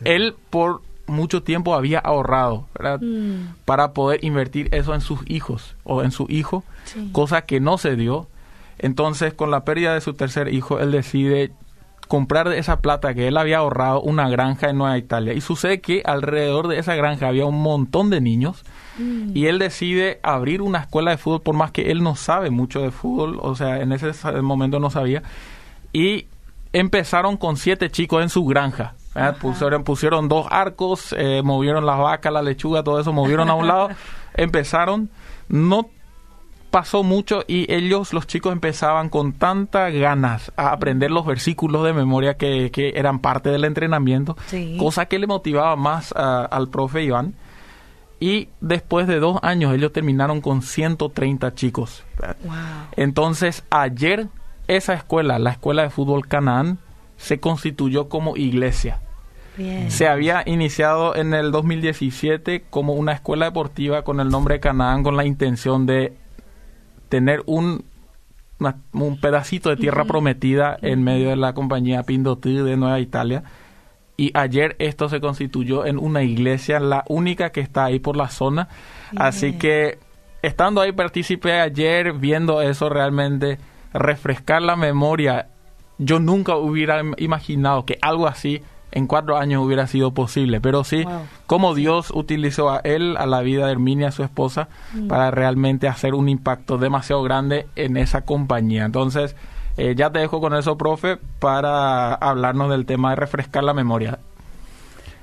él 0.05 0.35
por 0.50 0.83
mucho 1.07 1.43
tiempo 1.43 1.75
había 1.75 2.00
ahorrado 2.00 2.66
mm. 3.00 3.55
para 3.64 3.93
poder 3.93 4.25
invertir 4.25 4.69
eso 4.75 4.95
en 4.95 5.00
sus 5.00 5.21
hijos 5.26 5.76
o 5.85 6.02
en 6.02 6.11
su 6.11 6.26
hijo, 6.28 6.64
cosa 7.12 7.43
que 7.43 7.61
no 7.61 7.78
se 7.78 7.97
dio. 7.97 8.28
Entonces, 8.78 9.33
con 9.35 9.50
la 9.50 9.64
pérdida 9.64 9.95
de 9.95 10.00
su 10.00 10.14
tercer 10.14 10.52
hijo, 10.52 10.81
él 10.81 10.93
decide 10.93 11.52
comprar 12.09 12.49
de 12.49 12.59
esa 12.59 12.81
plata 12.81 13.14
que 13.14 13.28
él 13.28 13.37
había 13.37 13.59
ahorrado 13.59 14.00
una 14.00 14.28
granja 14.28 14.71
en 14.71 14.78
Nueva 14.78 14.99
Italia. 14.99 15.33
Y 15.33 15.40
sucede 15.40 15.81
que 15.81 16.02
alrededor 16.05 16.69
de 16.69 16.78
esa 16.78 16.95
granja 16.95 17.28
había 17.28 17.47
un 17.47 17.61
montón 17.61 18.11
de 18.11 18.21
niños 18.21 18.64
mm. 18.98 19.36
y 19.36 19.46
él 19.46 19.58
decide 19.58 20.20
abrir 20.22 20.62
una 20.62 20.80
escuela 20.80 21.10
de 21.10 21.18
fútbol, 21.18 21.42
por 21.42 21.54
más 21.54 21.70
que 21.70 21.90
él 21.90 22.02
no 22.02 22.16
sabe 22.16 22.50
mucho 22.50 22.80
de 22.80 22.90
fútbol, 22.90 23.38
o 23.42 23.54
sea, 23.54 23.80
en 23.80 23.92
ese 23.92 24.12
momento 24.42 24.78
no 24.78 24.90
sabía. 24.90 25.22
Y 25.92 26.26
empezaron 26.72 27.36
con 27.36 27.56
siete 27.56 27.90
chicos 27.90 28.22
en 28.22 28.28
su 28.28 28.44
granja. 28.44 28.94
Pusieron, 29.40 29.82
pusieron 29.82 30.28
dos 30.28 30.46
arcos, 30.50 31.14
eh, 31.16 31.40
movieron 31.42 31.86
las 31.86 31.98
vacas, 31.98 32.30
la 32.30 32.42
lechuga, 32.42 32.82
todo 32.82 33.00
eso, 33.00 33.14
movieron 33.14 33.48
a 33.48 33.54
un 33.54 33.66
lado, 33.66 33.88
empezaron, 34.34 35.08
no 35.48 35.88
pasó 36.70 37.02
mucho 37.02 37.42
y 37.48 37.72
ellos, 37.72 38.12
los 38.12 38.26
chicos, 38.26 38.52
empezaban 38.52 39.08
con 39.08 39.32
tantas 39.32 39.90
ganas 39.94 40.52
a 40.56 40.72
aprender 40.72 41.10
los 41.10 41.24
versículos 41.24 41.82
de 41.84 41.94
memoria 41.94 42.34
que, 42.36 42.70
que 42.70 42.92
eran 42.96 43.20
parte 43.20 43.48
del 43.48 43.64
entrenamiento, 43.64 44.36
cosa 44.78 45.06
que 45.06 45.18
le 45.18 45.26
motivaba 45.26 45.76
más 45.76 46.12
al 46.12 46.68
profe 46.68 47.02
Iván. 47.02 47.34
Y 48.18 48.49
después 48.61 49.06
de 49.06 49.20
dos 49.20 49.38
años 49.42 49.75
ellos 49.75 49.92
terminaron 49.92 50.40
con 50.40 50.62
130 50.62 51.54
chicos. 51.54 52.04
Entonces 52.96 53.64
ayer 53.70 54.28
esa 54.68 54.94
escuela, 54.94 55.38
la 55.38 55.50
Escuela 55.50 55.82
de 55.82 55.90
Fútbol 55.90 56.26
Canaán, 56.26 56.78
se 57.16 57.40
constituyó 57.40 58.08
como 58.08 58.37
iglesia. 58.37 59.00
Se 59.88 60.06
había 60.06 60.42
iniciado 60.44 61.16
en 61.16 61.32
el 61.32 61.50
2017 61.50 62.64
como 62.68 62.92
una 62.92 63.12
escuela 63.12 63.46
deportiva 63.46 64.02
con 64.02 64.20
el 64.20 64.28
nombre 64.28 64.61
Canaán 64.61 65.02
con 65.02 65.16
la 65.16 65.25
intención 65.25 65.87
de 65.87 66.12
tener 67.08 67.42
un, 67.46 67.82
un 68.92 69.18
pedacito 69.18 69.70
de 69.70 69.76
tierra 69.76 70.04
prometida 70.04 70.76
en 70.82 71.02
medio 71.02 71.30
de 71.30 71.37
la 71.37 71.54
compañía 71.54 72.02
Pindotí 72.02 72.54
de 72.54 72.76
Nueva 72.76 73.00
Italia. 73.00 73.44
Y 74.16 74.30
ayer 74.35 74.76
esto 74.78 75.08
se 75.08 75.20
constituyó 75.20 75.85
en 75.85 75.99
una 75.99 76.23
iglesia, 76.23 76.80
la 76.80 77.04
única 77.08 77.50
que 77.50 77.61
está 77.61 77.85
ahí 77.85 77.99
por 77.99 78.16
la 78.16 78.28
zona. 78.28 78.68
Así 79.16 79.58
que 79.58 79.99
estando 80.42 80.80
ahí 80.80 80.92
participé 80.92 81.61
ayer 81.61 82.12
viendo 82.14 82.62
eso 82.62 82.88
realmente 82.88 83.58
refrescar 83.92 84.62
la 84.62 84.76
memoria. 84.76 85.49
Yo 85.99 86.18
nunca 86.18 86.56
hubiera 86.56 87.02
imaginado 87.18 87.85
que 87.85 87.99
algo 88.00 88.26
así 88.26 88.62
en 88.92 89.06
cuatro 89.06 89.37
años 89.37 89.62
hubiera 89.62 89.87
sido 89.87 90.12
posible, 90.12 90.61
pero 90.61 90.82
sí, 90.82 91.04
como 91.46 91.75
Dios 91.75 92.11
utilizó 92.14 92.70
a 92.70 92.78
él, 92.78 93.16
a 93.18 93.26
la 93.26 93.42
vida 93.42 93.66
de 93.66 93.73
Herminia, 93.73 94.11
su 94.11 94.23
esposa, 94.23 94.68
mm. 94.94 95.08
para 95.08 95.30
realmente 95.30 95.88
hacer 95.88 96.14
un 96.14 96.30
impacto 96.30 96.78
demasiado 96.78 97.23
grande 97.23 97.66
en 97.76 97.99
esa 97.99 98.23
compañía. 98.23 98.87
Entonces, 98.87 99.37
eh, 99.76 99.95
ya 99.97 100.11
te 100.11 100.21
dejo 100.21 100.40
con 100.40 100.54
eso, 100.54 100.76
profe, 100.76 101.18
para 101.38 102.14
hablarnos 102.14 102.71
del 102.71 102.87
tema 102.87 103.11
de 103.11 103.16
refrescar 103.16 103.64
la 103.64 103.75
memoria. 103.75 104.18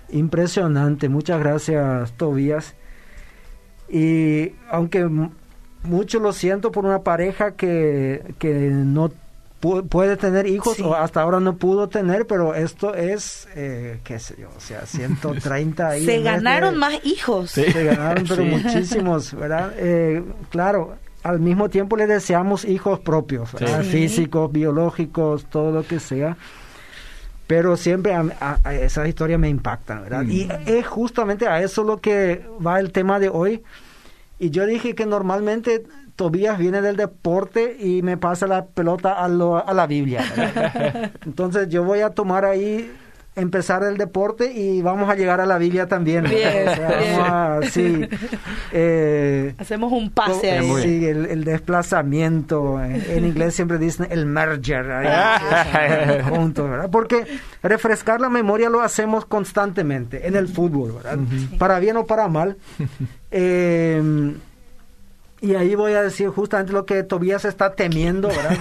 Impresionante, 0.10 1.10
muchas 1.10 1.39
gracias, 1.39 2.12
Tobías. 2.13 2.75
Y 3.89 4.51
aunque 4.69 5.10
mucho 5.83 6.19
lo 6.19 6.33
siento 6.33 6.72
por 6.72 6.86
una 6.86 7.00
pareja 7.00 7.55
que, 7.55 8.36
que 8.39 8.69
no 8.72 9.12
puede 9.89 10.17
tener 10.17 10.45
hijos 10.45 10.79
o 10.81 10.93
hasta 10.93 11.22
ahora 11.22 11.39
no 11.39 11.55
pudo 11.55 11.88
tener, 11.88 12.27
pero 12.27 12.53
esto 12.53 12.93
es, 12.95 13.48
eh, 13.55 14.00
qué 14.03 14.19
sé 14.19 14.36
yo, 14.39 14.50
o 14.55 14.60
sea, 14.60 14.86
130 14.86 15.91
Se 16.00 16.22
ganaron 16.22 16.77
más 16.77 16.93
hijos. 17.05 17.51
Se 17.51 17.72
ganaron, 17.72 18.25
pero 18.27 18.43
muchísimos, 18.43 19.33
¿verdad? 19.33 19.74
Eh, 19.77 20.22
claro, 20.50 20.95
al 21.23 21.39
mismo 21.39 21.69
tiempo 21.69 21.97
le 21.97 22.07
deseamos 22.07 22.65
hijos 22.65 22.99
propios, 22.99 23.49
físicos, 23.89 24.51
biológicos, 24.51 25.45
todo 25.45 25.71
lo 25.71 25.83
que 25.83 25.99
sea. 25.99 26.37
Pero 27.47 27.75
siempre 27.75 28.13
a, 28.13 28.73
esas 28.73 29.07
historias 29.07 29.39
me 29.39 29.49
impactan, 29.49 30.03
¿verdad? 30.03 30.23
Y 30.23 30.47
es 30.65 30.87
justamente 30.87 31.47
a 31.47 31.61
eso 31.61 31.83
lo 31.83 31.99
que 31.99 32.45
va 32.65 32.79
el 32.79 32.91
tema 32.91 33.19
de 33.19 33.29
hoy 33.29 33.63
y 34.39 34.49
yo 34.49 34.65
dije 34.65 34.95
que 34.95 35.05
normalmente 35.05 35.83
Tobías 36.15 36.57
viene 36.57 36.81
del 36.81 36.97
deporte 36.97 37.77
y 37.79 38.01
me 38.01 38.17
pasa 38.17 38.45
la 38.45 38.65
pelota 38.65 39.13
a, 39.13 39.25
a 39.25 39.73
la 39.73 39.87
Biblia. 39.87 40.23
Entonces 41.25 41.69
yo 41.69 41.83
voy 41.83 42.01
a 42.01 42.09
tomar 42.09 42.43
ahí 42.45 42.91
empezar 43.35 43.83
el 43.83 43.97
deporte 43.97 44.51
y 44.53 44.81
vamos 44.81 45.09
a 45.09 45.15
llegar 45.15 45.41
a 45.41 45.45
la 45.45 45.57
Biblia 45.57 45.87
también. 45.87 46.27
sí, 47.71 48.07
eh, 48.71 49.55
Hacemos 49.57 49.91
un 49.91 50.11
pase 50.11 50.51
ahí. 50.51 50.81
Sí, 50.81 51.05
el, 51.05 51.43
desplazamiento. 51.43 52.81
En 52.81 53.25
inglés 53.25 53.55
siempre 53.55 53.77
dicen 53.77 54.07
el 54.09 54.25
merger. 54.25 56.23
juntos, 56.29 56.69
¿verdad? 56.69 56.89
Porque 56.91 57.25
refrescar 57.61 58.21
la 58.21 58.29
memoria 58.29 58.69
lo 58.69 58.81
hacemos 58.81 59.25
constantemente 59.25 60.27
en 60.27 60.35
el 60.35 60.47
fútbol, 60.47 60.93
¿verdad? 60.93 61.17
Para 61.57 61.79
bien 61.79 61.97
o 61.97 62.05
para 62.05 62.27
mal. 62.27 62.57
Eh, 63.35 64.35
y 65.41 65.55
ahí 65.55 65.73
voy 65.73 65.93
a 65.93 66.03
decir 66.03 66.29
justamente 66.29 66.71
lo 66.71 66.85
que 66.85 67.01
Tobías 67.01 67.45
está 67.45 67.73
temiendo, 67.73 68.27
¿verdad? 68.27 68.59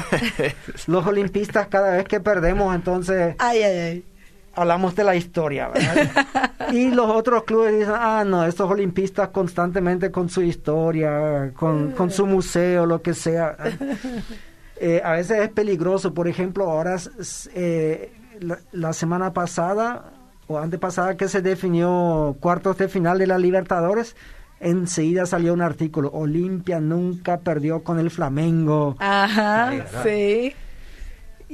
Los 0.87 1.07
olimpistas 1.07 1.67
cada 1.67 1.99
vez 1.99 2.07
que 2.07 2.21
perdemos, 2.21 2.75
entonces... 2.75 3.37
Ay, 3.39 3.63
ay, 3.63 3.79
ay 3.79 4.05
hablamos 4.55 4.95
de 4.95 5.05
la 5.05 5.17
historia, 5.17 5.69
¿verdad? 5.69 6.53
y 6.73 6.91
los 6.91 7.09
otros 7.11 7.45
clubes 7.45 7.79
dicen, 7.79 7.95
ah, 7.97 8.25
no, 8.27 8.45
estos 8.45 8.71
olimpistas 8.71 9.29
constantemente 9.29 10.11
con 10.11 10.29
su 10.29 10.43
historia, 10.43 11.53
con, 11.55 11.93
con 11.93 12.11
su 12.11 12.27
museo, 12.27 12.87
lo 12.87 13.03
que 13.03 13.15
sea. 13.15 13.57
Eh, 14.85 15.01
a 15.05 15.13
veces 15.13 15.39
es 15.39 15.49
peligroso, 15.51 16.13
por 16.13 16.27
ejemplo, 16.27 16.69
ahora, 16.69 16.97
eh, 17.55 18.13
la, 18.73 18.93
semana 18.93 19.33
pasada 19.33 20.11
o 20.49 20.59
antepasada 20.59 21.17
que 21.17 21.29
se 21.29 21.41
definió 21.41 22.37
cuartos 22.41 22.79
de 22.79 22.89
final 22.89 23.17
de 23.21 23.29
la 23.29 23.39
Libertadores, 23.39 24.17
enseguida 24.59 25.25
salió 25.25 25.55
un 25.55 25.63
artículo, 25.63 26.11
Olimpia 26.13 26.81
nunca 26.81 27.39
perdió 27.39 27.85
con 27.85 28.01
el 28.01 28.11
Flamengo. 28.11 28.97
Ajá, 28.99 29.87
sí. 30.03 30.53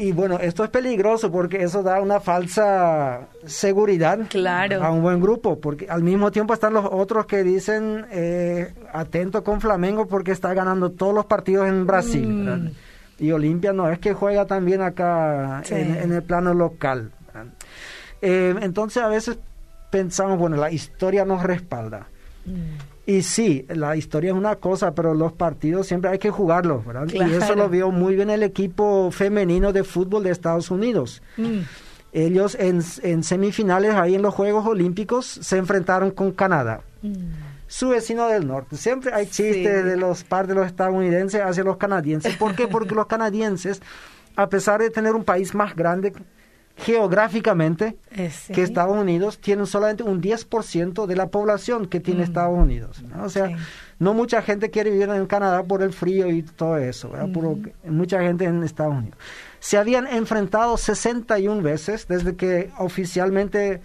Y 0.01 0.13
bueno, 0.13 0.39
esto 0.39 0.63
es 0.63 0.71
peligroso 0.71 1.33
porque 1.33 1.61
eso 1.61 1.83
da 1.83 2.01
una 2.01 2.21
falsa 2.21 3.27
seguridad 3.45 4.21
a 4.81 4.93
un 4.93 5.03
buen 5.03 5.21
grupo, 5.21 5.59
porque 5.59 5.89
al 5.91 6.05
mismo 6.05 6.31
tiempo 6.31 6.55
están 6.55 6.75
los 6.75 6.87
otros 6.89 7.27
que 7.27 7.43
dicen 7.43 8.07
eh, 8.13 8.73
atento 8.93 9.43
con 9.43 9.61
Flamengo 9.61 10.07
porque 10.07 10.31
está 10.31 10.55
ganando 10.55 10.93
todos 10.93 11.13
los 11.13 11.27
partidos 11.27 11.67
en 11.67 11.85
Brasil. 11.85 12.29
Mm. 12.29 12.71
Y 13.19 13.33
Olimpia 13.33 13.73
no 13.73 13.91
es 13.91 13.99
que 13.99 14.15
juega 14.15 14.47
también 14.47 14.83
acá 14.83 15.65
en, 15.69 16.13
el 16.13 16.23
plano 16.23 16.55
local. 16.55 17.11
Eh, 18.23 18.55
entonces 18.61 19.03
a 19.03 19.09
veces 19.09 19.37
pensamos, 19.91 20.39
bueno, 20.39 20.57
la 20.59 20.71
historia 20.71 21.25
nos 21.25 21.43
respalda. 21.43 22.07
Mm. 22.47 22.88
Y 23.09 23.23
sí, 23.23 23.65
la 23.71 23.97
historia 23.97 24.33
es 24.33 24.37
una 24.37 24.57
cosa, 24.57 24.95
pero 24.95 25.15
los 25.15 25.33
partidos 25.33 25.87
siempre 25.87 26.11
hay 26.11 26.19
que 26.19 26.29
jugarlos, 26.29 26.85
¿verdad? 26.85 27.09
Y 27.11 27.19
eso 27.33 27.55
lo 27.55 27.71
vio 27.71 27.91
muy 27.91 28.15
bien 28.15 28.29
el 28.29 28.43
equipo 28.43 29.11
femenino 29.11 29.73
de 29.73 29.83
fútbol 29.83 30.25
de 30.25 30.31
Estados 30.31 30.71
Unidos. 30.71 31.23
Mm. 31.39 31.61
Ellos 32.13 32.55
en, 32.61 32.83
semifinales, 33.23 33.95
ahí 33.95 34.15
en 34.15 34.21
los 34.21 34.35
Juegos 34.35 34.67
Olímpicos, 34.67 35.25
se 35.25 35.57
enfrentaron 35.57 36.11
con 36.11 36.33
Canadá. 36.33 36.83
Mm. 37.01 37.15
Su 37.67 37.89
vecino 37.89 38.29
del 38.29 38.47
norte. 38.47 38.77
Siempre 38.77 39.11
hay 39.15 39.25
chistes 39.25 39.87
de 39.87 39.97
los 39.97 40.23
par 40.23 40.47
de 40.47 40.55
los 40.55 40.67
estadounidenses 40.67 41.41
hacia 41.41 41.65
los 41.65 41.79
canadienses. 41.79 42.37
¿Por 42.37 42.55
qué? 42.55 42.69
Porque 42.69 42.95
los 42.95 43.07
canadienses, 43.07 43.81
a 44.37 44.51
pesar 44.51 44.83
de 44.83 44.91
tener 44.91 45.15
un 45.15 45.25
país 45.25 45.55
más 45.55 45.75
grande 45.75 46.13
geográficamente 46.85 47.97
eh, 48.13 48.31
que 48.53 48.63
Estados 48.63 48.97
Unidos 48.97 49.39
tiene 49.39 49.67
solamente 49.67 50.05
un 50.05 50.23
10% 50.23 51.07
de 51.07 51.17
la 51.17 51.29
población 51.29 51.87
que 51.87 52.01
tiene 52.01 52.21
mm. 52.21 52.25
Estados 52.25 52.59
Unidos. 52.59 53.03
O 53.23 53.29
sea, 53.29 53.57
no 53.99 54.15
mucha 54.15 54.43
gente 54.43 54.71
quiere 54.71 54.91
vivir 54.91 55.09
en 55.09 55.27
Canadá 55.27 55.65
por 55.65 55.83
el 55.83 55.93
frío 55.93 56.31
y 56.31 56.43
todo 56.43 56.79
eso, 56.79 57.11
mm. 57.11 57.91
mucha 57.91 58.21
gente 58.23 58.45
en 58.45 58.63
Estados 58.63 58.95
Unidos. 58.97 59.19
Se 59.61 59.77
habían 59.77 60.07
enfrentado 60.07 60.77
61 60.77 61.63
veces 61.63 62.07
desde 62.07 62.37
que 62.37 62.71
oficialmente 62.79 63.81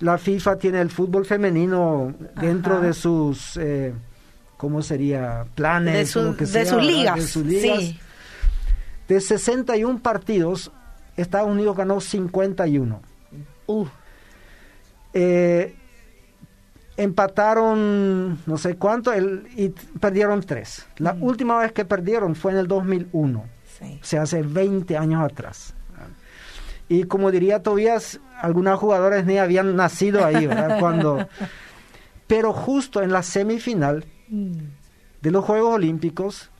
la 0.00 0.16
FIFA 0.18 0.56
tiene 0.56 0.80
el 0.80 0.90
fútbol 0.90 1.26
femenino 1.26 2.14
dentro 2.40 2.80
de 2.80 2.94
sus, 2.94 3.56
eh, 3.58 3.92
¿cómo 4.56 4.82
sería? 4.82 5.44
Planes, 5.54 5.94
de, 5.94 6.06
sus 6.06 6.82
ligas. 6.82 7.16
De 7.16 7.26
sus 7.26 7.44
ligas. 7.44 7.94
De 9.06 9.20
61 9.20 10.00
partidos, 10.00 10.72
Estados 11.16 11.48
Unidos 11.48 11.76
ganó 11.76 12.00
51. 12.00 13.00
Uh. 13.66 13.86
Eh, 15.14 15.74
empataron 16.96 18.38
no 18.46 18.58
sé 18.58 18.76
cuánto 18.76 19.12
y 19.16 19.74
perdieron 20.00 20.40
tres. 20.42 20.86
La 20.98 21.14
mm. 21.14 21.22
última 21.22 21.58
vez 21.58 21.72
que 21.72 21.84
perdieron 21.84 22.34
fue 22.34 22.52
en 22.52 22.58
el 22.58 22.68
2001. 22.68 23.44
Se 24.00 24.16
hace 24.16 24.42
20 24.42 24.96
años 24.96 25.24
atrás. 25.24 25.74
Y 26.88 27.04
como 27.04 27.30
diría 27.30 27.62
Tobías, 27.62 28.20
algunos 28.40 28.78
jugadores 28.78 29.24
ni 29.24 29.38
habían 29.38 29.74
nacido 29.74 30.24
ahí, 30.24 30.46
¿verdad? 30.46 30.78
Cuando... 30.80 31.26
Pero 32.28 32.52
justo 32.52 33.02
en 33.02 33.12
la 33.12 33.22
semifinal 33.22 34.04
de 34.28 35.30
los 35.30 35.44
Juegos 35.44 35.74
Olímpicos, 35.74 36.51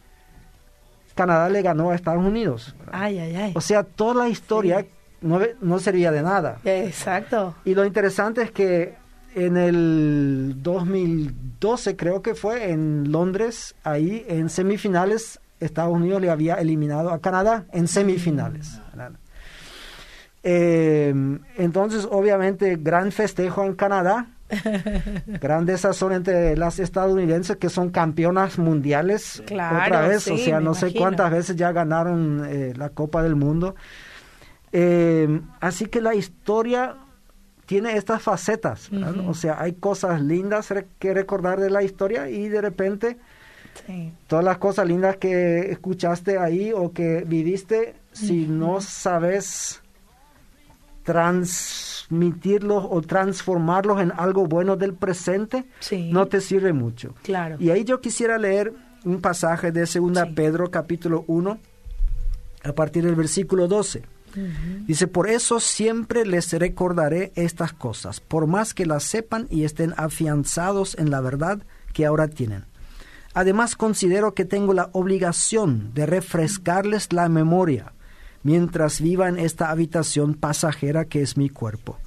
Canadá 1.14 1.49
le 1.49 1.62
ganó 1.62 1.90
a 1.90 1.95
Estados 1.95 2.25
Unidos. 2.25 2.75
Ay, 2.90 3.19
ay, 3.19 3.37
ay. 3.37 3.52
O 3.54 3.61
sea, 3.61 3.83
toda 3.83 4.25
la 4.25 4.28
historia 4.28 4.87
no, 5.21 5.40
no 5.61 5.78
servía 5.78 6.11
de 6.11 6.23
nada. 6.23 6.59
Exacto. 6.64 7.54
Y 7.64 7.75
lo 7.75 7.85
interesante 7.85 8.42
es 8.42 8.50
que 8.50 8.95
en 9.35 9.57
el 9.57 10.57
2012 10.59 11.97
creo 11.97 12.23
que 12.23 12.35
fue 12.35 12.71
en 12.71 13.11
Londres, 13.11 13.75
ahí 13.85 14.25
en 14.28 14.49
semifinales 14.50 15.40
Estados 15.64 15.95
Unidos 15.95 16.21
le 16.21 16.31
había 16.31 16.54
eliminado 16.54 17.11
a 17.11 17.21
Canadá 17.21 17.64
en 17.73 17.88
semifinales. 17.88 18.81
Eh, 20.42 21.14
entonces, 21.57 22.07
obviamente, 22.11 22.76
gran 22.76 23.12
festejo 23.12 23.64
en 23.64 23.75
Canadá, 23.75 24.26
gran 25.40 25.66
desazón 25.66 26.12
entre 26.12 26.56
las 26.56 26.78
estadounidenses 26.78 27.56
que 27.56 27.68
son 27.68 27.90
campeonas 27.90 28.59
mundiales 28.59 29.40
otra 29.40 30.06
vez, 30.06 30.28
o 30.28 30.37
sea, 30.37 30.61
no 30.61 30.75
sé 30.75 30.92
cuántas 30.94 31.30
veces 31.30 31.56
ya 31.56 31.73
ganaron 31.73 32.47
eh, 32.49 32.73
la 32.76 32.90
Copa 32.90 33.23
del 33.23 33.37
Mundo. 33.37 33.75
Eh, 34.73 35.40
así 35.61 35.87
que 35.87 36.00
la 36.00 36.14
historia 36.14 36.97
tiene 37.66 37.97
estas 37.97 38.23
facetas, 38.23 38.90
o 39.26 39.35
sea, 39.35 39.61
hay 39.61 39.75
cosas 39.75 40.21
lindas 40.21 40.73
que 40.99 41.14
recordar 41.14 41.61
de 41.61 41.71
la 41.71 41.82
historia 41.82 42.28
y 42.28 42.49
de 42.49 42.61
repente 42.61 43.18
todas 44.26 44.44
las 44.44 44.59
cosas 44.59 44.87
lindas 44.87 45.16
que 45.16 45.71
escuchaste 45.71 46.38
ahí 46.38 46.73
o 46.75 46.92
que 46.92 47.25
viviste, 47.26 47.94
si 48.12 48.47
no 48.47 48.80
sabes 48.80 49.82
transmitirlos 51.02 52.85
o 52.88 53.00
transformarlos 53.02 54.00
en 54.00 54.12
algo 54.16 54.47
bueno 54.47 54.76
del 54.76 54.94
presente, 54.94 55.64
no 56.11 56.26
te 56.26 56.40
sirve 56.40 56.73
mucho. 56.73 57.14
Claro. 57.23 57.56
Y 57.59 57.71
ahí 57.71 57.85
yo 57.85 58.00
quisiera 58.00 58.38
leer 58.38 58.73
un 59.04 59.21
pasaje 59.21 59.73
de 59.73 59.80
2 59.80 60.00
Pedro 60.35 60.71
capítulo 60.71 61.25
1 61.26 61.59
a 62.64 62.73
partir 62.73 63.04
del 63.04 63.14
versículo 63.14 63.68
12. 63.68 64.02
Dice, 64.87 65.09
por 65.09 65.28
eso 65.28 65.61
siempre 65.61 66.25
les 66.25 66.52
recordaré 66.54 67.32
estas 67.35 67.75
cosas, 67.75 68.21
por 68.21 68.47
más 68.47 68.73
que 68.73 68.87
las 68.87 69.02
sepan 69.02 69.47
y 69.50 69.64
estén 69.64 69.92
afianzados 69.99 70.97
en 70.99 71.11
la 71.11 71.21
verdad 71.21 71.61
que 71.92 72.06
ahora 72.06 72.28
tienen. 72.28 72.64
Además 73.35 73.76
considero 73.76 74.32
que 74.32 74.47
tengo 74.47 74.73
la 74.73 74.88
obligación 74.92 75.92
de 75.92 76.06
refrescarles 76.06 77.12
la 77.12 77.28
memoria 77.28 77.92
mientras 78.43 79.01
viva 79.01 79.29
en 79.29 79.39
esta 79.39 79.71
habitación 79.71 80.35
pasajera 80.35 81.05
que 81.05 81.23
es 81.23 81.37
mi 81.37 81.49
cuerpo, 81.49 81.99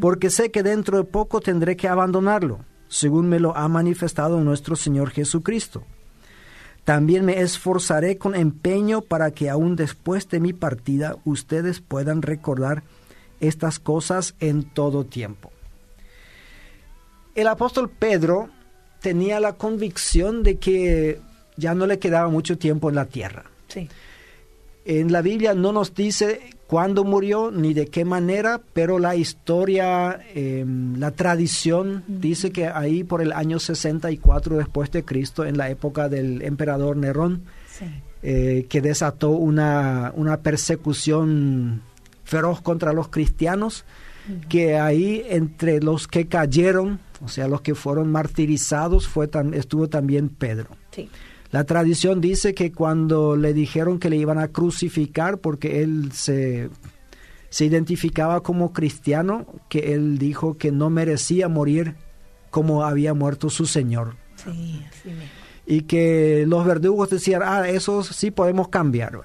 porque 0.00 0.30
sé 0.30 0.50
que 0.50 0.62
dentro 0.62 0.98
de 0.98 1.04
poco 1.04 1.40
tendré 1.40 1.76
que 1.76 1.88
abandonarlo, 1.88 2.60
según 2.88 3.28
me 3.28 3.40
lo 3.40 3.56
ha 3.56 3.68
manifestado 3.68 4.40
nuestro 4.40 4.76
Señor 4.76 5.10
Jesucristo. 5.10 5.84
También 6.84 7.24
me 7.24 7.40
esforzaré 7.40 8.18
con 8.18 8.34
empeño 8.34 9.00
para 9.00 9.30
que 9.30 9.48
aún 9.48 9.74
después 9.74 10.28
de 10.28 10.40
mi 10.40 10.52
partida 10.52 11.16
ustedes 11.24 11.80
puedan 11.80 12.20
recordar 12.20 12.82
estas 13.40 13.78
cosas 13.78 14.34
en 14.38 14.64
todo 14.64 15.04
tiempo. 15.04 15.50
El 17.34 17.48
apóstol 17.48 17.90
Pedro 17.90 18.50
tenía 19.00 19.40
la 19.40 19.54
convicción 19.54 20.42
de 20.42 20.56
que 20.56 21.20
ya 21.56 21.74
no 21.74 21.86
le 21.86 21.98
quedaba 21.98 22.28
mucho 22.28 22.58
tiempo 22.58 22.88
en 22.90 22.94
la 22.94 23.06
tierra. 23.06 23.44
Sí. 23.68 23.88
En 24.84 25.12
la 25.12 25.22
Biblia 25.22 25.54
no 25.54 25.72
nos 25.72 25.94
dice 25.94 26.40
cuándo 26.66 27.04
murió 27.04 27.50
ni 27.50 27.72
de 27.72 27.86
qué 27.86 28.04
manera, 28.04 28.60
pero 28.74 28.98
la 28.98 29.16
historia, 29.16 30.20
em, 30.34 30.96
la 30.98 31.10
tradición 31.10 32.04
dice 32.06 32.50
que 32.50 32.66
ahí 32.66 33.02
por 33.02 33.22
el 33.22 33.32
año 33.32 33.58
64 33.58 34.56
después 34.56 34.90
de 34.90 35.02
Cristo, 35.04 35.44
en 35.46 35.56
la 35.56 35.70
época 35.70 36.08
del 36.08 36.42
emperador 36.42 36.96
Nerón, 36.96 37.42
eh, 38.22 38.66
que 38.68 38.80
desató 38.80 39.30
una, 39.30 40.12
una, 40.16 40.38
persecución 40.38 41.82
feroz 42.24 42.60
contra 42.60 42.92
los 42.92 43.08
cristianos, 43.08 43.84
que 44.48 44.78
ahí 44.78 45.22
entre 45.28 45.80
los 45.80 46.08
que 46.08 46.26
cayeron, 46.26 47.00
o 47.22 47.28
sea, 47.28 47.48
los 47.48 47.60
que 47.60 47.74
fueron 47.74 48.10
martirizados, 48.10 49.08
fue 49.08 49.28
estuvo 49.52 49.88
también 49.88 50.28
Pedro. 50.30 50.68
Sí. 50.90 51.10
La 51.54 51.62
tradición 51.62 52.20
dice 52.20 52.52
que 52.52 52.72
cuando 52.72 53.36
le 53.36 53.54
dijeron 53.54 54.00
que 54.00 54.10
le 54.10 54.16
iban 54.16 54.40
a 54.40 54.48
crucificar 54.48 55.38
porque 55.38 55.84
él 55.84 56.10
se, 56.10 56.68
se 57.48 57.64
identificaba 57.64 58.40
como 58.40 58.72
cristiano, 58.72 59.46
que 59.68 59.94
él 59.94 60.18
dijo 60.18 60.58
que 60.58 60.72
no 60.72 60.90
merecía 60.90 61.48
morir 61.48 61.94
como 62.50 62.82
había 62.82 63.14
muerto 63.14 63.50
su 63.50 63.66
Señor. 63.66 64.16
Sí, 64.34 64.82
así 64.90 65.10
y 65.64 65.82
que 65.82 66.44
los 66.48 66.66
verdugos 66.66 67.10
decían, 67.10 67.42
ah, 67.44 67.68
eso 67.68 68.02
sí 68.02 68.32
podemos 68.32 68.66
cambiar, 68.66 69.20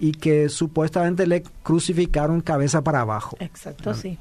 y 0.00 0.12
que 0.12 0.48
supuestamente 0.48 1.26
le 1.26 1.42
crucificaron 1.62 2.40
cabeza 2.40 2.82
para 2.82 3.02
abajo. 3.02 3.36
Exacto, 3.40 3.92
sí. 3.92 4.18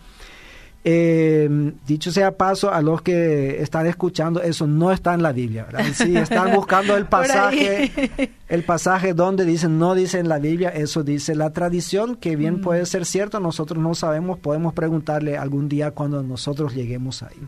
Eh, 0.86 1.74
dicho 1.88 2.12
sea 2.12 2.36
paso, 2.36 2.74
a 2.74 2.82
los 2.82 3.02
que 3.02 3.62
están 3.62 3.88
escuchando, 3.88 4.42
eso 4.42 4.68
no 4.68 4.92
está 4.92 5.14
en 5.14 5.24
la 5.24 5.32
Biblia. 5.32 5.68
Si 5.94 6.18
están 6.18 6.52
buscando 6.56 6.98
el 6.98 7.06
pasaje, 7.06 8.30
el 8.50 8.64
pasaje 8.64 9.14
donde 9.14 9.46
dicen 9.46 9.80
no 9.80 9.96
dice 9.96 10.20
en 10.20 10.28
la 10.28 10.40
Biblia, 10.40 10.70
eso 10.70 11.04
dice 11.04 11.36
la 11.36 11.52
tradición, 11.52 12.18
que 12.18 12.36
bien 12.36 12.56
mm. 12.56 12.62
puede 12.62 12.86
ser 12.86 13.06
cierto, 13.06 13.40
nosotros 13.40 13.82
no 13.82 13.96
sabemos, 13.96 14.40
podemos 14.40 14.74
preguntarle 14.74 15.38
algún 15.38 15.70
día 15.70 15.92
cuando 15.92 16.22
nosotros 16.22 16.74
lleguemos 16.74 17.24
ahí. 17.24 17.40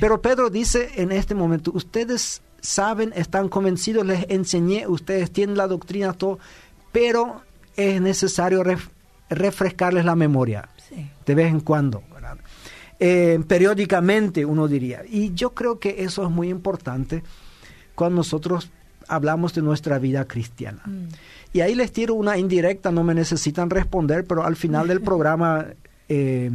Pero 0.00 0.20
Pedro 0.20 0.50
dice 0.50 0.90
en 0.96 1.12
este 1.12 1.36
momento, 1.36 1.70
ustedes 1.74 2.42
saben, 2.60 3.12
están 3.14 3.48
convencidos, 3.48 4.04
les 4.04 4.26
enseñé, 4.30 4.88
ustedes 4.88 5.30
tienen 5.30 5.56
la 5.56 5.68
doctrina, 5.68 6.12
todo, 6.12 6.40
pero 6.90 7.42
es 7.76 8.00
necesario 8.00 8.64
refrescarles 9.28 10.04
la 10.04 10.16
memoria 10.16 10.68
de 11.26 11.34
vez 11.34 11.50
en 11.50 11.60
cuando. 11.60 12.02
Eh, 13.00 13.40
periódicamente, 13.46 14.44
uno 14.44 14.68
diría. 14.68 15.02
Y 15.08 15.34
yo 15.34 15.50
creo 15.50 15.78
que 15.78 16.04
eso 16.04 16.24
es 16.24 16.30
muy 16.30 16.48
importante 16.48 17.22
cuando 17.94 18.18
nosotros 18.18 18.70
hablamos 19.08 19.54
de 19.54 19.62
nuestra 19.62 19.98
vida 19.98 20.26
cristiana. 20.26 20.82
Mm. 20.84 21.08
Y 21.52 21.60
ahí 21.60 21.74
les 21.74 21.92
tiro 21.92 22.14
una 22.14 22.38
indirecta, 22.38 22.90
no 22.90 23.04
me 23.04 23.14
necesitan 23.14 23.70
responder, 23.70 24.24
pero 24.24 24.44
al 24.44 24.56
final 24.56 24.88
del 24.88 25.00
programa, 25.02 25.66
eh, 26.08 26.50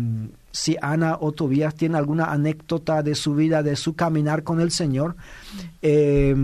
si 0.52 0.78
Ana 0.82 1.17
o 1.19 1.32
Tobías 1.32 1.75
tienen 1.75 1.95
alguna 1.95 2.25
anécdota 2.25 3.04
de 3.04 3.15
su 3.15 3.36
vida, 3.36 3.62
de 3.63 3.75
su 3.75 3.95
caminar 3.95 4.43
con 4.43 4.62
el 4.62 4.71
Señor, 4.71 5.15
eh, 5.82 6.36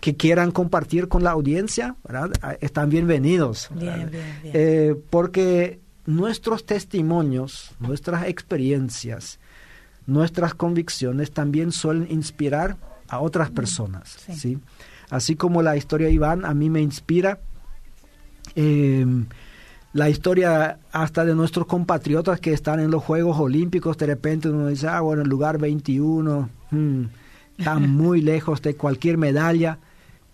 que 0.00 0.16
quieran 0.16 0.50
compartir 0.50 1.08
con 1.08 1.24
la 1.24 1.30
audiencia, 1.30 1.96
están 2.60 2.90
bienvenidos. 2.90 3.70
porque 5.08 5.80
nuestros 6.06 6.66
testimonios, 6.66 7.72
nuestras 7.80 8.26
experiencias, 8.26 9.38
nuestras 10.06 10.54
convicciones 10.54 11.30
también 11.32 11.72
suelen 11.72 12.06
inspirar 12.10 12.76
a 13.08 13.20
otras 13.20 13.50
personas. 13.50 14.18
Sí. 14.34 14.58
Así 15.10 15.36
como 15.36 15.62
la 15.62 15.76
historia 15.76 16.08
de 16.08 16.14
Iván 16.14 16.44
a 16.44 16.54
mí 16.54 16.70
me 16.70 16.80
inspira, 16.80 17.40
em, 18.54 19.26
la 19.92 20.10
historia 20.10 20.78
hasta 20.92 21.24
de 21.24 21.34
nuestros 21.34 21.66
compatriotas 21.66 22.40
que 22.40 22.52
están 22.52 22.80
en 22.80 22.90
los 22.90 23.02
Juegos 23.02 23.38
Olímpicos, 23.38 23.96
de 23.96 24.06
repente 24.06 24.48
uno 24.48 24.66
dice, 24.66 24.88
ah, 24.88 25.00
bueno, 25.00 25.22
el 25.22 25.28
lugar 25.28 25.58
21, 25.58 26.50
hmm, 26.70 27.04
están 27.58 27.90
muy 27.96 28.20
lejos 28.20 28.60
de 28.60 28.74
cualquier 28.74 29.18
medalla, 29.18 29.78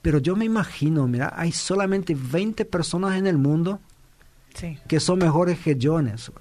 pero 0.02 0.18
yo 0.18 0.34
me 0.34 0.46
imagino, 0.46 1.06
mira, 1.06 1.34
hay 1.36 1.52
solamente 1.52 2.16
20 2.18 2.64
personas 2.64 3.18
en 3.18 3.26
el 3.26 3.36
mundo 3.36 3.80
que 4.86 5.00
son 5.00 5.18
mejores 5.18 5.58
que 5.58 5.76
yo 5.76 5.98
en 5.98 6.08
eso. 6.08 6.32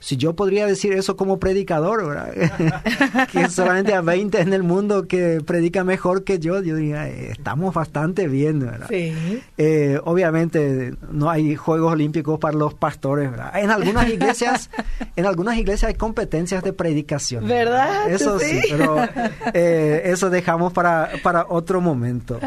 Si 0.00 0.16
yo 0.16 0.34
podría 0.34 0.66
decir 0.66 0.92
eso 0.92 1.16
como 1.16 1.38
predicador, 1.38 2.32
que 3.32 3.48
solamente 3.48 3.94
a 3.94 4.00
20 4.00 4.40
en 4.40 4.52
el 4.52 4.62
mundo 4.62 5.06
que 5.06 5.40
predica 5.44 5.84
mejor 5.84 6.24
que 6.24 6.38
yo, 6.38 6.60
yo 6.62 6.76
diría, 6.76 7.08
eh, 7.08 7.30
estamos 7.30 7.72
bastante 7.74 8.28
bien. 8.28 8.68
Eh, 9.58 10.00
obviamente 10.04 10.94
no 11.10 11.30
hay 11.30 11.54
Juegos 11.54 11.92
Olímpicos 11.92 12.38
para 12.38 12.56
los 12.56 12.74
pastores. 12.74 13.30
En 13.54 13.70
algunas 13.70 14.08
iglesias, 14.08 14.70
en 15.16 15.26
algunas 15.26 15.56
iglesias 15.56 15.90
hay 15.90 15.94
competencias 15.94 16.62
de 16.62 16.72
predicación. 16.72 17.46
¿Verdad? 17.46 18.10
Eso 18.10 18.38
sí, 18.38 18.60
pero 18.68 18.96
eh, 19.54 20.02
eso 20.06 20.28
dejamos 20.30 20.72
para, 20.72 21.10
para 21.22 21.46
otro 21.48 21.80
momento. 21.80 22.40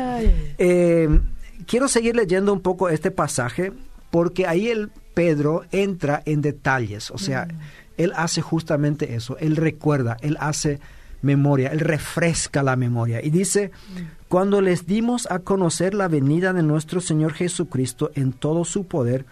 quiero 1.65 1.87
seguir 1.87 2.15
leyendo 2.15 2.51
un 2.51 2.61
poco 2.61 2.89
este 2.89 3.11
pasaje 3.11 3.71
porque 4.11 4.47
ahí 4.47 4.69
el 4.69 4.89
Pedro 5.13 5.63
entra 5.71 6.21
en 6.25 6.41
detalles, 6.41 7.11
o 7.11 7.17
sea, 7.17 7.45
mm. 7.45 7.57
él 7.97 8.13
hace 8.15 8.41
justamente 8.41 9.15
eso, 9.15 9.37
él 9.39 9.55
recuerda, 9.55 10.17
él 10.21 10.37
hace 10.39 10.79
memoria, 11.21 11.69
él 11.69 11.79
refresca 11.79 12.63
la 12.63 12.75
memoria 12.75 13.23
y 13.23 13.29
dice, 13.29 13.71
mm. 13.71 14.27
cuando 14.27 14.61
les 14.61 14.85
dimos 14.85 15.27
a 15.31 15.39
conocer 15.39 15.93
la 15.93 16.07
venida 16.07 16.53
de 16.53 16.63
nuestro 16.63 17.01
Señor 17.01 17.33
Jesucristo 17.33 18.11
en 18.15 18.33
todo 18.33 18.65
su 18.65 18.85
poder, 18.85 19.25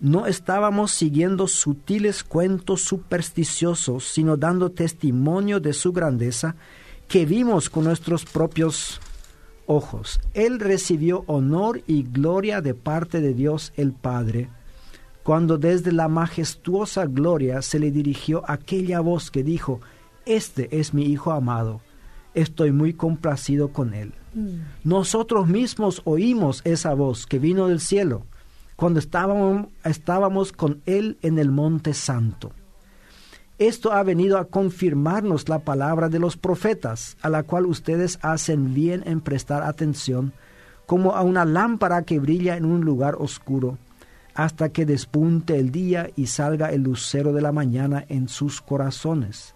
no 0.00 0.26
estábamos 0.26 0.90
siguiendo 0.90 1.48
sutiles 1.48 2.24
cuentos 2.24 2.82
supersticiosos, 2.82 4.04
sino 4.04 4.36
dando 4.36 4.70
testimonio 4.70 5.60
de 5.60 5.72
su 5.72 5.92
grandeza 5.92 6.56
que 7.08 7.24
vimos 7.24 7.70
con 7.70 7.84
nuestros 7.84 8.24
propios 8.24 9.00
ojos. 9.66 10.20
Él 10.34 10.60
recibió 10.60 11.24
honor 11.26 11.82
y 11.86 12.02
gloria 12.02 12.60
de 12.60 12.74
parte 12.74 13.20
de 13.20 13.34
Dios 13.34 13.72
el 13.76 13.92
Padre, 13.92 14.48
cuando 15.22 15.58
desde 15.58 15.92
la 15.92 16.08
majestuosa 16.08 17.06
gloria 17.06 17.62
se 17.62 17.78
le 17.78 17.90
dirigió 17.90 18.42
aquella 18.48 19.00
voz 19.00 19.30
que 19.30 19.42
dijo, 19.42 19.80
Este 20.26 20.78
es 20.78 20.94
mi 20.94 21.04
Hijo 21.04 21.32
amado, 21.32 21.80
estoy 22.34 22.72
muy 22.72 22.92
complacido 22.92 23.68
con 23.68 23.94
él. 23.94 24.12
Mm. 24.34 24.58
Nosotros 24.84 25.48
mismos 25.48 26.02
oímos 26.04 26.60
esa 26.64 26.94
voz 26.94 27.26
que 27.26 27.38
vino 27.38 27.68
del 27.68 27.80
cielo 27.80 28.24
cuando 28.76 28.98
estábamos, 28.98 29.68
estábamos 29.84 30.52
con 30.52 30.82
Él 30.84 31.16
en 31.22 31.38
el 31.38 31.50
Monte 31.50 31.94
Santo. 31.94 32.52
Esto 33.66 33.94
ha 33.94 34.02
venido 34.02 34.36
a 34.36 34.44
confirmarnos 34.44 35.48
la 35.48 35.60
palabra 35.60 36.10
de 36.10 36.18
los 36.18 36.36
profetas, 36.36 37.16
a 37.22 37.30
la 37.30 37.44
cual 37.44 37.64
ustedes 37.64 38.18
hacen 38.20 38.74
bien 38.74 39.02
en 39.06 39.22
prestar 39.22 39.62
atención, 39.62 40.34
como 40.84 41.16
a 41.16 41.22
una 41.22 41.46
lámpara 41.46 42.02
que 42.02 42.18
brilla 42.18 42.58
en 42.58 42.66
un 42.66 42.82
lugar 42.82 43.16
oscuro, 43.18 43.78
hasta 44.34 44.68
que 44.68 44.84
despunte 44.84 45.58
el 45.58 45.72
día 45.72 46.10
y 46.14 46.26
salga 46.26 46.72
el 46.72 46.82
lucero 46.82 47.32
de 47.32 47.40
la 47.40 47.52
mañana 47.52 48.04
en 48.10 48.28
sus 48.28 48.60
corazones. 48.60 49.54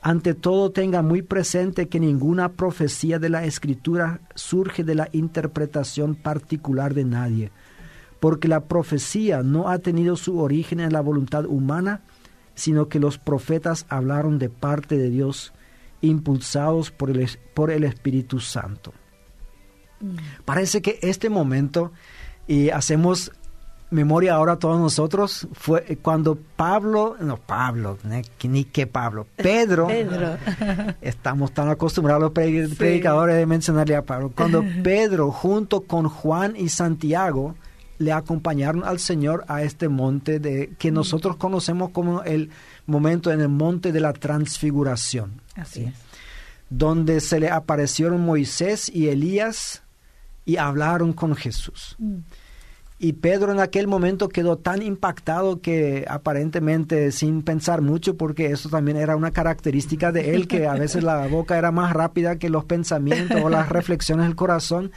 Ante 0.00 0.32
todo 0.32 0.70
tenga 0.70 1.02
muy 1.02 1.20
presente 1.20 1.86
que 1.88 2.00
ninguna 2.00 2.52
profecía 2.52 3.18
de 3.18 3.28
la 3.28 3.44
Escritura 3.44 4.20
surge 4.36 4.84
de 4.84 4.94
la 4.94 5.10
interpretación 5.12 6.14
particular 6.14 6.94
de 6.94 7.04
nadie, 7.04 7.52
porque 8.20 8.48
la 8.48 8.60
profecía 8.60 9.42
no 9.42 9.68
ha 9.68 9.80
tenido 9.80 10.16
su 10.16 10.38
origen 10.40 10.80
en 10.80 10.94
la 10.94 11.02
voluntad 11.02 11.44
humana, 11.44 12.00
sino 12.58 12.88
que 12.88 12.98
los 12.98 13.18
profetas 13.18 13.86
hablaron 13.88 14.40
de 14.40 14.50
parte 14.50 14.98
de 14.98 15.10
Dios, 15.10 15.52
impulsados 16.00 16.90
por 16.90 17.08
el, 17.08 17.28
por 17.54 17.70
el 17.70 17.84
Espíritu 17.84 18.40
Santo. 18.40 18.92
Mm. 20.00 20.16
Parece 20.44 20.82
que 20.82 20.98
este 21.00 21.30
momento, 21.30 21.92
y 22.48 22.70
hacemos 22.70 23.30
memoria 23.90 24.34
ahora 24.34 24.56
todos 24.56 24.80
nosotros, 24.80 25.46
fue 25.52 25.98
cuando 26.02 26.36
Pablo, 26.56 27.16
no 27.20 27.36
Pablo, 27.36 27.96
ni, 28.42 28.64
que 28.64 28.88
Pablo, 28.88 29.28
Pedro, 29.36 29.86
estamos 31.00 31.52
tan 31.52 31.68
acostumbrados 31.68 32.22
los 32.22 32.32
predicadores 32.32 33.36
de 33.36 33.46
mencionarle 33.46 33.94
a 33.94 34.02
Pablo, 34.02 34.32
cuando 34.34 34.64
Pedro 34.82 35.30
junto 35.30 35.82
con 35.82 36.08
Juan 36.08 36.56
y 36.56 36.70
Santiago, 36.70 37.54
le 37.98 38.12
acompañaron 38.12 38.84
al 38.84 38.98
Señor 38.98 39.44
a 39.48 39.62
este 39.62 39.88
monte 39.88 40.38
de 40.38 40.72
que 40.78 40.90
nosotros 40.90 41.36
conocemos 41.36 41.90
como 41.90 42.22
el 42.22 42.50
momento 42.86 43.32
en 43.32 43.40
el 43.40 43.48
monte 43.48 43.92
de 43.92 44.00
la 44.00 44.12
transfiguración. 44.12 45.40
Así 45.56 45.84
es. 45.84 45.94
Donde 46.70 47.20
se 47.20 47.40
le 47.40 47.50
aparecieron 47.50 48.20
Moisés 48.24 48.88
y 48.88 49.08
Elías 49.08 49.82
y 50.44 50.56
hablaron 50.56 51.12
con 51.12 51.34
Jesús. 51.34 51.96
Mm. 51.98 52.18
Y 53.00 53.12
Pedro 53.12 53.52
en 53.52 53.60
aquel 53.60 53.86
momento 53.86 54.28
quedó 54.28 54.58
tan 54.58 54.82
impactado 54.82 55.60
que 55.60 56.04
aparentemente 56.08 57.12
sin 57.12 57.42
pensar 57.42 57.80
mucho, 57.80 58.16
porque 58.16 58.46
eso 58.46 58.68
también 58.68 58.96
era 58.96 59.14
una 59.14 59.30
característica 59.30 60.10
de 60.10 60.34
él, 60.34 60.48
que 60.48 60.66
a 60.66 60.74
veces 60.74 61.04
la 61.04 61.28
boca 61.28 61.56
era 61.56 61.70
más 61.70 61.92
rápida 61.92 62.38
que 62.38 62.50
los 62.50 62.64
pensamientos 62.64 63.40
o 63.40 63.48
las 63.48 63.68
reflexiones 63.70 64.26
del 64.26 64.34
corazón. 64.34 64.90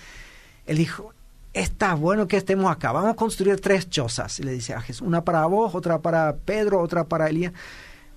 Él 0.65 0.77
dijo, 0.77 1.13
está 1.53 1.95
bueno 1.95 2.27
que 2.27 2.37
estemos 2.37 2.71
acá, 2.71 2.91
vamos 2.91 3.11
a 3.11 3.15
construir 3.15 3.59
tres 3.59 3.89
chozas. 3.89 4.39
Y 4.39 4.43
le 4.43 4.53
dice 4.53 4.73
a 4.73 4.81
Jesús, 4.81 5.05
una 5.05 5.23
para 5.23 5.45
vos, 5.45 5.75
otra 5.75 5.99
para 5.99 6.35
Pedro, 6.37 6.81
otra 6.81 7.05
para 7.05 7.29
Elías. 7.29 7.53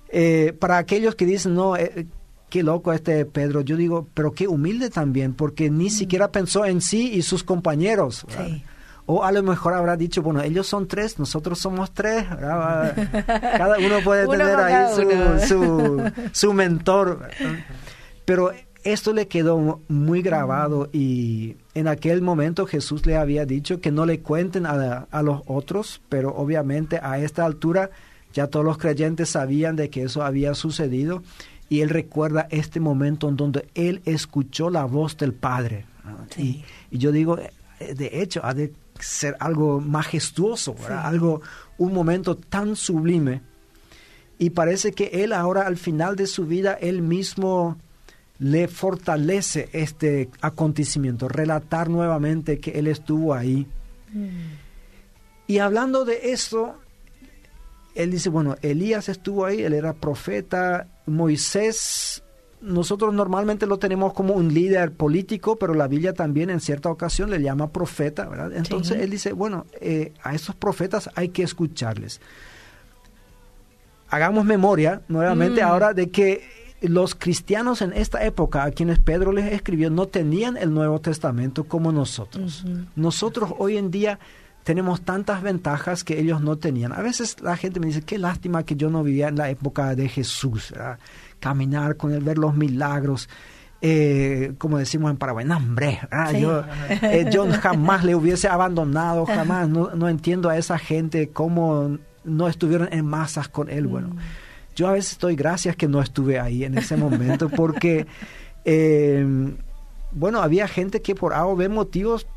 Eh, 0.09 0.55
para 0.59 0.77
aquellos 0.77 1.15
que 1.15 1.25
dicen, 1.25 1.55
no, 1.55 1.75
eh, 1.75 2.07
qué 2.49 2.63
loco 2.63 2.93
este 2.93 3.25
Pedro, 3.25 3.61
yo 3.61 3.75
digo, 3.75 4.07
pero 4.13 4.31
qué 4.31 4.47
humilde 4.47 4.89
también, 4.89 5.33
porque 5.33 5.69
ni 5.69 5.87
mm. 5.87 5.89
siquiera 5.89 6.31
pensó 6.31 6.65
en 6.65 6.81
sí 6.81 7.11
y 7.13 7.21
sus 7.21 7.43
compañeros. 7.43 8.25
O 9.07 9.23
a 9.23 9.31
lo 9.31 9.43
mejor 9.43 9.73
habrá 9.73 9.97
dicho, 9.97 10.23
bueno, 10.23 10.41
ellos 10.41 10.65
son 10.65 10.87
tres, 10.87 11.19
nosotros 11.19 11.59
somos 11.59 11.93
tres. 11.93 12.25
Cada 12.39 13.77
uno 13.77 13.99
puede 14.03 14.27
tener 14.27 14.55
ahí 14.55 14.95
su, 14.95 15.47
su, 15.47 16.11
su, 16.31 16.53
mentor. 16.53 17.29
Pero 18.25 18.51
esto 18.85 19.13
le 19.13 19.27
quedó 19.27 19.81
muy 19.87 20.21
grabado 20.21 20.89
y 20.93 21.57
en 21.73 21.87
aquel 21.87 22.21
momento 22.21 22.67
Jesús 22.67 23.05
le 23.07 23.17
había 23.17 23.45
dicho 23.45 23.81
que 23.81 23.91
no 23.91 24.05
le 24.05 24.19
cuenten 24.19 24.67
a, 24.67 25.07
los 25.23 25.41
otros, 25.47 26.01
pero 26.07 26.35
obviamente 26.35 26.99
a 27.01 27.17
esta 27.17 27.45
altura 27.45 27.89
ya 28.31 28.47
todos 28.47 28.63
los 28.63 28.77
creyentes 28.77 29.29
sabían 29.29 29.75
de 29.75 29.89
que 29.89 30.03
eso 30.03 30.23
había 30.23 30.53
sucedido 30.53 31.23
y 31.67 31.81
él 31.81 31.89
recuerda 31.89 32.47
este 32.51 32.79
momento 32.79 33.27
en 33.27 33.37
donde 33.37 33.67
él 33.73 34.03
escuchó 34.05 34.69
la 34.69 34.85
voz 34.85 35.17
del 35.17 35.33
Padre. 35.33 35.87
Y, 36.37 36.63
yo 36.91 37.11
digo, 37.11 37.39
eh, 37.39 37.95
de 37.95 38.21
hecho, 38.21 38.41
ha 38.43 38.53
de 38.53 38.71
ser 38.99 39.35
algo 39.39 39.81
majestuoso, 39.81 40.75
algo, 40.87 41.41
un 41.79 41.91
momento 41.91 42.35
tan 42.37 42.75
sublime. 42.75 43.41
Y 44.37 44.51
parece 44.51 44.91
que 44.91 45.23
él 45.23 45.33
ahora 45.33 45.65
al 45.65 45.77
final 45.77 46.15
de 46.15 46.27
su 46.27 46.45
vida, 46.45 46.73
él 46.73 47.01
mismo 47.01 47.77
le 48.39 48.67
fortalece 48.67 49.69
este 49.71 50.29
acontecimiento, 50.41 51.27
relatar 51.27 51.89
nuevamente 51.89 52.59
que 52.59 52.71
él 52.71 52.87
estuvo 52.87 53.33
ahí. 53.33 53.67
Mm. 54.13 54.27
Y 55.47 55.59
hablando 55.59 56.05
de 56.05 56.31
esto, 56.31 56.75
él 57.93 58.11
dice, 58.11 58.29
bueno, 58.29 58.57
Elías 58.61 59.09
estuvo 59.09 59.45
ahí, 59.45 59.61
él 59.61 59.73
era 59.73 59.93
profeta, 59.93 60.87
Moisés, 61.05 62.23
nosotros 62.61 63.13
normalmente 63.13 63.67
lo 63.67 63.77
tenemos 63.77 64.13
como 64.13 64.33
un 64.33 64.53
líder 64.53 64.91
político, 64.91 65.55
pero 65.55 65.73
la 65.73 65.87
Biblia 65.87 66.13
también 66.13 66.49
en 66.49 66.59
cierta 66.59 66.89
ocasión 66.89 67.29
le 67.29 67.41
llama 67.41 67.69
profeta, 67.69 68.27
¿verdad? 68.27 68.53
Entonces 68.53 69.01
él 69.01 69.11
dice, 69.11 69.33
bueno, 69.33 69.65
eh, 69.79 70.13
a 70.23 70.33
esos 70.33 70.55
profetas 70.55 71.09
hay 71.15 71.29
que 71.29 71.43
escucharles. 71.43 72.19
Hagamos 74.09 74.45
memoria 74.45 75.01
nuevamente 75.07 75.61
mm. 75.61 75.65
ahora 75.67 75.93
de 75.93 76.09
que 76.09 76.64
los 76.81 77.15
cristianos 77.15 77.81
en 77.81 77.93
esta 77.93 78.23
época, 78.25 78.63
a 78.63 78.71
quienes 78.71 78.99
Pedro 78.99 79.31
les 79.31 79.51
escribió, 79.51 79.89
no 79.89 80.07
tenían 80.07 80.57
el 80.57 80.73
Nuevo 80.73 80.99
Testamento 80.99 81.65
como 81.65 81.91
nosotros. 81.91 82.65
Nosotros 82.95 83.53
hoy 83.57 83.77
en 83.77 83.91
día 83.91 84.19
tenemos 84.63 85.01
tantas 85.01 85.41
ventajas 85.41 86.03
que 86.03 86.19
ellos 86.19 86.41
no 86.41 86.57
tenían. 86.57 86.91
A 86.91 87.01
veces 87.01 87.39
la 87.41 87.55
gente 87.55 87.79
me 87.79 87.87
dice, 87.87 88.01
qué 88.01 88.17
lástima 88.17 88.63
que 88.63 88.75
yo 88.75 88.89
no 88.89 89.03
vivía 89.03 89.27
en 89.27 89.37
la 89.37 89.49
época 89.49 89.95
de 89.95 90.09
Jesús, 90.09 90.73
caminar 91.39 91.97
con 91.97 92.11
él, 92.13 92.23
ver 92.23 92.37
los 92.37 92.55
milagros. 92.55 93.29
Eh, 93.81 94.53
como 94.57 94.79
decimos 94.79 95.11
en 95.11 95.17
Paraguay, 95.17 95.45
hambre, 95.49 95.99
yo, 96.39 96.63
eh, 96.89 97.29
yo, 97.31 97.45
jamás 97.61 98.03
le 98.03 98.15
hubiese 98.15 98.47
abandonado, 98.47 99.27
jamás, 99.27 99.69
no, 99.69 99.93
no, 99.93 100.09
entiendo 100.09 100.49
a 100.49 100.57
esa 100.57 100.79
gente 100.79 101.29
cómo 101.29 101.99
no 102.23 102.47
estuvieron 102.47 102.89
en 102.91 103.05
masas 103.05 103.47
con 103.47 103.69
él. 103.69 103.85
Bueno, 103.85 104.07
mm. 104.07 104.17
Yo 104.75 104.87
a 104.87 104.91
veces 104.93 105.13
estoy 105.13 105.35
gracias 105.35 105.75
que 105.75 105.87
no 105.87 106.01
estuve 106.01 106.39
ahí 106.39 106.63
en 106.63 106.77
ese 106.77 106.97
momento 106.97 107.49
porque, 107.49 108.07
em, 108.65 109.55
bueno, 110.11 110.41
había 110.41 110.67
gente 110.67 111.01
que 111.01 111.15
por 111.15 111.33
A 111.33 111.45
o 111.45 111.55
B 111.55 111.69
motivos 111.69 112.27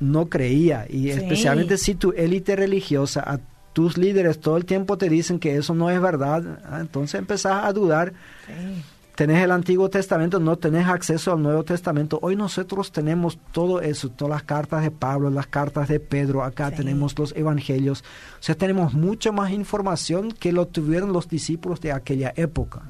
no 0.00 0.28
creía 0.28 0.86
y 0.88 1.10
especialmente 1.10 1.78
si 1.78 1.94
tu 1.94 2.12
élite 2.12 2.56
religiosa, 2.56 3.20
a 3.20 3.38
tus 3.72 3.96
líderes 3.96 4.40
todo 4.40 4.56
el 4.56 4.64
tiempo 4.64 4.98
te 4.98 5.08
dicen 5.08 5.38
que 5.38 5.56
eso 5.56 5.74
no 5.74 5.90
es 5.90 6.00
verdad, 6.00 6.60
ah, 6.64 6.78
entonces 6.80 7.18
empezás 7.18 7.64
a 7.64 7.72
dudar. 7.72 8.12
Sí 8.46 8.82
tenés 9.22 9.44
el 9.44 9.52
Antiguo 9.52 9.88
Testamento, 9.88 10.40
no 10.40 10.58
tenés 10.58 10.88
acceso 10.88 11.32
al 11.32 11.40
Nuevo 11.40 11.62
Testamento. 11.62 12.18
Hoy 12.22 12.34
nosotros 12.34 12.90
tenemos 12.90 13.38
todo 13.52 13.80
eso, 13.80 14.08
todas 14.08 14.32
las 14.32 14.42
cartas 14.42 14.82
de 14.82 14.90
Pablo, 14.90 15.30
las 15.30 15.46
cartas 15.46 15.86
de 15.86 16.00
Pedro, 16.00 16.42
acá 16.42 16.72
tenemos 16.72 17.16
los 17.16 17.32
evangelios. 17.36 18.00
O 18.00 18.42
sea, 18.42 18.56
tenemos 18.56 18.94
mucha 18.94 19.30
más 19.30 19.52
información 19.52 20.32
que 20.32 20.50
lo 20.50 20.66
tuvieron 20.66 21.12
los 21.12 21.28
discípulos 21.28 21.80
de 21.80 21.92
aquella 21.92 22.32
época. 22.34 22.82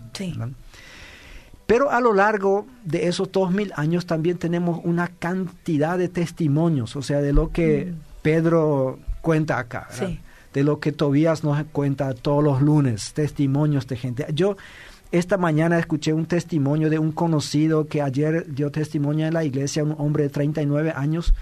Pero 1.66 1.90
a 1.90 2.00
lo 2.00 2.14
largo 2.14 2.66
de 2.82 3.08
esos 3.08 3.30
dos 3.30 3.52
mil 3.52 3.70
años 3.76 4.06
también 4.06 4.38
tenemos 4.38 4.80
una 4.84 5.08
cantidad 5.08 5.98
de 5.98 6.08
testimonios, 6.08 6.96
o 6.96 7.02
sea, 7.02 7.20
de 7.20 7.34
lo 7.34 7.50
que 7.50 7.92
mm. 7.92 8.22
Pedro 8.22 8.98
cuenta 9.20 9.58
acá, 9.58 9.86
de 10.54 10.64
lo 10.64 10.80
que 10.80 10.92
Tobías 10.92 11.44
nos 11.44 11.62
cuenta 11.72 12.14
todos 12.14 12.42
los 12.42 12.62
lunes, 12.62 13.12
testimonios 13.12 13.86
de 13.86 13.96
gente. 13.98 14.26
Yo 14.32 14.56
esta 15.12 15.36
mañana 15.36 15.78
escuché 15.78 16.14
un 16.14 16.26
testimonio 16.26 16.88
de 16.88 16.98
un 16.98 17.12
conocido 17.12 17.86
que 17.86 18.00
ayer 18.00 18.46
dio 18.52 18.70
testimonio 18.72 19.26
en 19.26 19.34
la 19.34 19.44
iglesia, 19.44 19.84
un 19.84 19.94
hombre 19.98 20.24
de 20.24 20.30
39 20.30 20.92
años 20.96 21.34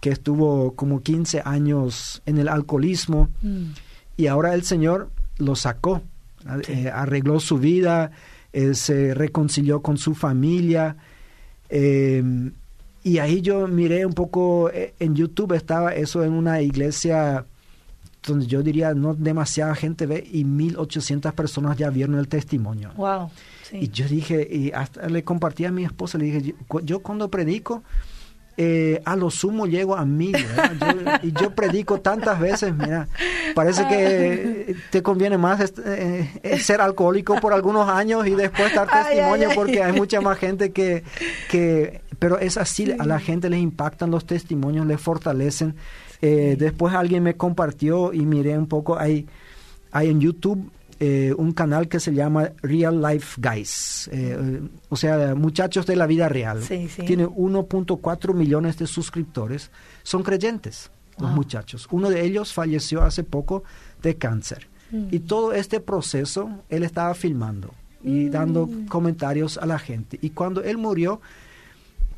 que 0.00 0.10
estuvo 0.10 0.74
como 0.74 1.00
15 1.00 1.42
años 1.44 2.20
en 2.26 2.38
el 2.38 2.48
alcoholismo 2.48 3.30
mm. 3.40 3.66
y 4.16 4.26
ahora 4.26 4.54
el 4.54 4.64
Señor 4.64 5.10
lo 5.38 5.54
sacó, 5.54 6.02
eh, 6.68 6.90
arregló 6.92 7.38
su 7.38 7.58
vida, 7.58 8.10
eh, 8.52 8.74
se 8.74 9.14
reconcilió 9.14 9.80
con 9.80 9.98
su 9.98 10.16
familia. 10.16 10.96
Em, 11.68 12.52
y 13.04 13.18
ahí 13.18 13.40
yo 13.40 13.68
miré 13.68 14.04
un 14.04 14.14
poco, 14.14 14.68
eh, 14.70 14.94
en 14.98 15.14
YouTube 15.14 15.52
estaba 15.52 15.94
eso 15.94 16.24
en 16.24 16.32
una 16.32 16.60
iglesia 16.60 17.46
donde 18.22 18.46
yo 18.46 18.62
diría 18.62 18.94
no 18.94 19.14
demasiada 19.14 19.74
gente 19.74 20.06
ve 20.06 20.26
y 20.30 20.44
1800 20.44 21.32
personas 21.34 21.76
ya 21.76 21.90
vieron 21.90 22.18
el 22.18 22.28
testimonio. 22.28 22.92
Wow. 22.96 23.30
Y 23.72 23.88
yo 23.88 24.06
dije, 24.06 24.46
y 24.50 24.70
hasta 24.72 25.08
le 25.08 25.24
compartí 25.24 25.64
a 25.64 25.72
mi 25.72 25.84
esposa, 25.84 26.18
le 26.18 26.26
dije, 26.26 26.54
yo, 26.84 27.00
cuando 27.00 27.30
predico, 27.30 27.82
eh, 28.58 29.00
a 29.06 29.16
lo 29.16 29.30
sumo 29.30 29.66
llego 29.66 29.96
a 29.96 30.04
mí. 30.04 30.32
y 31.22 31.32
yo 31.32 31.54
predico 31.54 32.00
tantas 32.00 32.38
veces, 32.38 32.74
mira, 32.74 33.08
parece 33.54 33.86
que 33.88 34.76
te 34.90 35.02
conviene 35.02 35.38
más 35.38 35.72
eh, 35.84 36.58
ser 36.60 36.80
alcohólico 36.82 37.40
por 37.40 37.54
algunos 37.54 37.88
años 37.88 38.26
y 38.26 38.32
después 38.32 38.74
dar 38.74 38.88
testimonio 38.88 39.50
porque 39.54 39.82
hay 39.82 39.92
mucha 39.92 40.20
más 40.20 40.38
gente 40.38 40.72
que, 40.72 41.02
que... 41.50 42.02
Pero 42.18 42.38
es 42.38 42.56
así, 42.56 42.94
a 42.96 43.04
la 43.04 43.18
gente 43.18 43.50
les 43.50 43.58
impactan 43.58 44.12
los 44.12 44.26
testimonios, 44.26 44.86
les 44.86 45.00
fortalecen. 45.00 45.74
Eh, 46.22 46.56
después 46.58 46.94
alguien 46.94 47.22
me 47.22 47.36
compartió 47.36 48.12
y 48.12 48.24
miré 48.24 48.56
un 48.56 48.68
poco, 48.68 48.96
hay, 48.96 49.26
hay 49.90 50.08
en 50.08 50.20
YouTube 50.20 50.70
eh, 51.00 51.34
un 51.36 51.52
canal 51.52 51.88
que 51.88 51.98
se 51.98 52.14
llama 52.14 52.52
Real 52.62 53.02
Life 53.02 53.40
Guys, 53.40 54.08
eh, 54.12 54.60
o 54.88 54.96
sea, 54.96 55.34
muchachos 55.34 55.84
de 55.84 55.96
la 55.96 56.06
vida 56.06 56.28
real. 56.28 56.60
Tiene 56.60 57.26
1.4 57.26 58.34
millones 58.34 58.78
de 58.78 58.86
suscriptores, 58.86 59.72
son 60.04 60.22
creyentes 60.22 60.92
los 61.18 61.30
muchachos. 61.30 61.88
Uno 61.90 62.10
de 62.10 62.24
ellos 62.24 62.52
falleció 62.52 63.02
hace 63.02 63.24
poco 63.24 63.64
de 64.02 64.16
cáncer. 64.16 64.68
Mm. 64.90 65.06
Y 65.10 65.20
todo 65.20 65.52
este 65.52 65.80
proceso 65.80 66.50
él 66.68 66.84
estaba 66.84 67.14
filmando 67.14 67.74
y 68.02 68.28
dando 68.28 68.66
mm. 68.66 68.86
comentarios 68.86 69.58
a 69.58 69.66
la 69.66 69.78
gente. 69.78 70.18
Y 70.22 70.30
cuando 70.30 70.62
él 70.62 70.78
murió, 70.78 71.20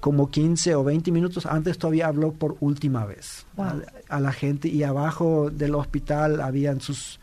como 0.05 0.29
15 0.29 0.75
o 0.75 0.85
20 0.85 1.11
minutos 1.13 1.47
antes 1.47 1.79
todavía 1.79 2.09
habló 2.09 2.33
por 2.33 2.59
última 2.61 3.07
vez. 3.07 3.47
A, 3.57 4.21
la 4.21 4.33
gente 4.33 4.69
y 4.69 4.83
abajo 4.83 5.49
del 5.51 5.75
hospital 5.75 6.43
habían 6.43 6.83
sus... 6.83 7.19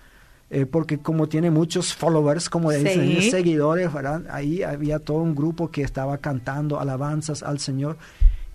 Eh, 0.50 0.66
porque 0.66 0.98
como 0.98 1.30
tiene 1.30 1.52
muchos 1.52 1.94
followers, 1.94 2.50
como 2.50 2.72
dicen, 2.72 3.22
seguidores, 3.22 3.94
¿verdad? 3.94 4.24
ahí 4.32 4.64
había 4.64 4.98
todo 4.98 5.20
un 5.20 5.36
grupo 5.36 5.70
que 5.70 5.84
estaba 5.84 6.18
cantando 6.18 6.80
alabanzas 6.80 7.44
al 7.44 7.60
Señor 7.60 7.98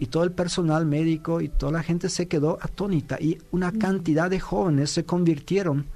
y 0.01 0.07
todo 0.07 0.25
el 0.25 0.33
personal 0.33 0.87
médico 0.87 1.41
y 1.41 1.47
toda 1.47 1.71
la 1.71 1.85
gente 1.85 2.09
se 2.09 2.27
quedó 2.27 2.59
atónita 2.61 3.19
y 3.21 3.39
una 3.53 3.71
mm. 3.71 3.79
cantidad 3.79 4.29
de 4.29 4.41
jóvenes 4.41 4.91
se 4.91 5.05
convirtieron 5.05 5.87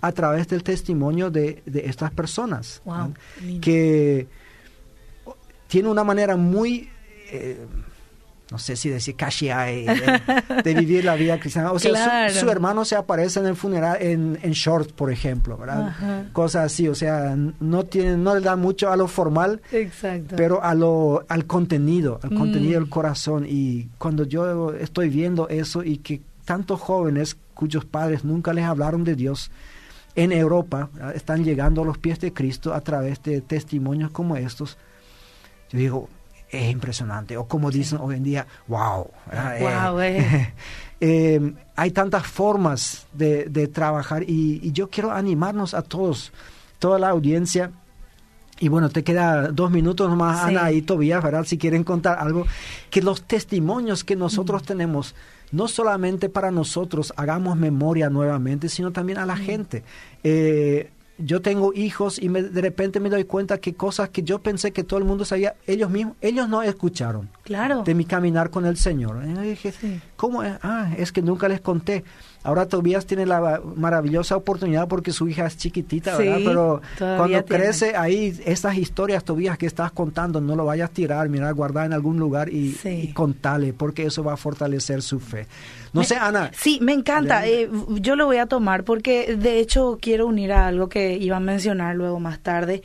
a 0.00 0.10
través 0.10 0.48
del 0.48 0.64
testimonio 0.64 1.30
de, 1.30 1.62
de 1.66 1.86
estas 1.86 2.10
personas 2.10 2.82
que 3.60 4.26
tiene 5.68 5.88
una 5.88 6.02
manera 6.02 6.36
muy 6.36 6.90
eh, 7.30 7.66
no 8.50 8.58
sé 8.58 8.76
si 8.76 8.88
decir 8.88 9.16
casi 9.16 9.48
de, 9.48 10.22
de, 10.62 10.74
vivir 10.74 11.04
la 11.04 11.16
vida 11.16 11.40
cristiana. 11.40 11.72
O 11.72 11.80
sea, 11.80 12.30
su, 12.30 12.48
hermano 12.48 12.84
se 12.84 12.94
aparece 12.94 13.40
en 13.40 13.46
el 13.46 13.56
funeral 13.56 13.98
en, 14.00 14.38
en 14.40 14.52
short, 14.52 14.92
por 14.92 15.10
ejemplo, 15.10 15.56
¿verdad? 15.56 16.28
Cosas 16.32 16.66
así, 16.66 16.86
o 16.86 16.94
sea, 16.94 17.34
no 17.34 17.84
le 18.34 18.40
da 18.40 18.54
mucho 18.54 18.90
a 18.90 18.96
lo 18.96 19.08
formal, 19.08 19.60
pero 20.36 20.62
a 20.62 20.74
lo, 20.74 21.24
al 21.28 21.46
contenido, 21.46 22.20
al 22.22 22.34
contenido 22.34 22.74
del 22.74 22.86
mm. 22.86 22.90
corazón. 22.90 23.46
Y 23.48 23.88
cuando 23.98 24.24
yo 24.24 24.72
estoy 24.74 25.08
viendo 25.08 25.48
eso 25.48 25.82
y 25.82 25.98
que 25.98 26.22
tantos 26.44 26.80
jóvenes 26.80 27.36
cuyos 27.52 27.84
padres 27.84 28.24
nunca 28.24 28.52
les 28.52 28.64
hablaron 28.64 29.02
de 29.02 29.16
Dios, 29.16 29.50
en 30.14 30.30
Europa 30.30 30.88
están 31.16 31.42
llegando 31.42 31.82
a 31.82 31.84
los 31.84 31.98
pies 31.98 32.20
de 32.20 32.32
Cristo 32.32 32.74
a 32.74 32.80
través 32.80 33.20
de 33.24 33.40
testimonios 33.40 34.12
como 34.12 34.36
estos, 34.36 34.78
yo 35.70 35.78
digo, 35.78 36.08
es 36.50 36.70
impresionante. 36.70 37.36
O 37.36 37.46
como 37.46 37.70
dicen 37.70 37.98
hoy 38.00 38.16
en 38.16 38.22
día, 38.22 38.46
wow. 38.66 39.08
wow 39.60 40.00
eh. 40.00 40.18
Eh. 40.18 40.52
Eh, 40.98 41.52
hay 41.74 41.90
tantas 41.90 42.26
formas 42.26 43.06
de, 43.12 43.68
trabajar 43.68 44.22
y, 44.26 44.72
yo 44.72 44.88
quiero 44.88 45.12
animarnos 45.12 45.74
a 45.74 45.82
todos, 45.82 46.32
toda 46.78 46.98
la 46.98 47.10
audiencia. 47.10 47.70
Y 48.60 48.68
bueno, 48.68 48.88
te 48.88 49.04
queda 49.04 49.48
dos 49.48 49.70
minutos 49.70 50.08
nomás, 50.08 50.42
Ana 50.42 50.72
y 50.72 50.80
Tobías, 50.80 51.22
¿verdad? 51.22 51.44
Si 51.44 51.58
quieren 51.58 51.84
contar 51.84 52.18
algo, 52.18 52.46
que 52.88 53.02
los 53.02 53.24
testimonios 53.24 54.04
que 54.04 54.16
nosotros 54.16 54.62
mm. 54.62 54.64
tenemos, 54.64 55.14
no 55.52 55.68
solamente 55.68 56.30
para 56.30 56.50
nosotros 56.50 57.12
hagamos 57.18 57.58
memoria 57.58 58.08
nuevamente, 58.08 58.70
sino 58.70 58.90
también 58.90 59.18
a 59.18 59.26
la 59.26 59.36
mm. 59.36 59.40
gente 59.40 59.84
yo 61.18 61.40
tengo 61.40 61.72
hijos 61.74 62.18
y 62.18 62.28
de 62.28 62.60
repente 62.60 63.00
me 63.00 63.08
doy 63.08 63.24
cuenta 63.24 63.58
que 63.58 63.74
cosas 63.74 64.10
que 64.10 64.22
yo 64.22 64.40
pensé 64.40 64.72
que 64.72 64.84
todo 64.84 64.98
el 64.98 65.04
mundo 65.04 65.24
sabía, 65.24 65.54
ellos 65.66 65.90
mismos, 65.90 66.16
ellos 66.20 66.48
no 66.48 66.62
escucharon. 66.62 67.28
Claro. 67.42 67.82
De 67.82 67.94
mi 67.94 68.04
caminar 68.04 68.50
con 68.50 68.66
el 68.66 68.76
Señor. 68.76 69.22
Y 69.24 69.32
dije, 69.48 69.72
¿cómo 70.16 70.42
es? 70.42 70.54
Ah, 70.62 70.92
es 70.96 71.12
que 71.12 71.22
nunca 71.22 71.48
les 71.48 71.60
conté. 71.60 72.04
Ahora 72.46 72.66
Tobías 72.66 73.06
tiene 73.06 73.26
la 73.26 73.60
maravillosa 73.74 74.36
oportunidad 74.36 74.86
porque 74.86 75.10
su 75.10 75.28
hija 75.28 75.46
es 75.46 75.56
chiquitita, 75.56 76.16
¿verdad? 76.16 76.38
Pero 76.44 76.80
cuando 76.96 77.44
crece 77.44 77.96
ahí, 77.96 78.38
estas 78.44 78.76
historias, 78.76 79.24
Tobías, 79.24 79.58
que 79.58 79.66
estás 79.66 79.90
contando, 79.90 80.40
no 80.40 80.54
lo 80.54 80.64
vayas 80.64 80.90
a 80.90 80.92
tirar, 80.92 81.28
mira, 81.28 81.50
guardar 81.50 81.86
en 81.86 81.92
algún 81.92 82.18
lugar 82.18 82.48
y, 82.48 82.76
y 82.84 83.08
contale, 83.08 83.72
porque 83.72 84.06
eso 84.06 84.22
va 84.22 84.34
a 84.34 84.36
fortalecer 84.36 85.02
su 85.02 85.18
fe. 85.18 85.48
No 85.92 86.04
sé, 86.04 86.16
Ana. 86.16 86.52
Sí, 86.54 86.78
me 86.80 86.92
encanta. 86.92 87.46
Eh, 87.48 87.68
yo 88.00 88.14
lo 88.14 88.26
voy 88.26 88.36
a 88.36 88.46
tomar 88.46 88.84
porque 88.84 89.34
de 89.34 89.58
hecho 89.58 89.98
quiero 90.00 90.26
unir 90.26 90.52
a 90.52 90.68
algo 90.68 90.88
que 90.88 91.16
iba 91.16 91.38
a 91.38 91.40
mencionar 91.40 91.96
luego 91.96 92.20
más 92.20 92.38
tarde. 92.38 92.82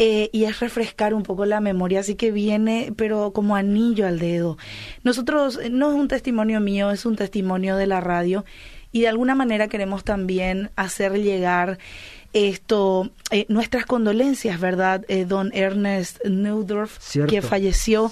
Eh, 0.00 0.30
y 0.32 0.44
es 0.44 0.60
refrescar 0.60 1.12
un 1.12 1.24
poco 1.24 1.44
la 1.44 1.60
memoria, 1.60 2.00
así 2.00 2.14
que 2.14 2.30
viene, 2.30 2.92
pero 2.96 3.32
como 3.32 3.56
anillo 3.56 4.06
al 4.06 4.20
dedo. 4.20 4.56
Nosotros, 5.02 5.58
no 5.72 5.90
es 5.90 5.96
un 5.96 6.06
testimonio 6.06 6.60
mío, 6.60 6.92
es 6.92 7.04
un 7.04 7.16
testimonio 7.16 7.76
de 7.76 7.88
la 7.88 8.00
radio 8.00 8.44
y 8.92 9.02
de 9.02 9.08
alguna 9.08 9.34
manera 9.34 9.68
queremos 9.68 10.04
también 10.04 10.70
hacer 10.76 11.12
llegar 11.20 11.78
esto, 12.32 13.10
eh, 13.30 13.46
nuestras 13.48 13.86
condolencias, 13.86 14.60
¿verdad? 14.60 15.04
Eh, 15.08 15.24
don 15.24 15.50
Ernest 15.54 16.24
Neudorf, 16.24 16.98
que 17.28 17.42
falleció 17.42 18.10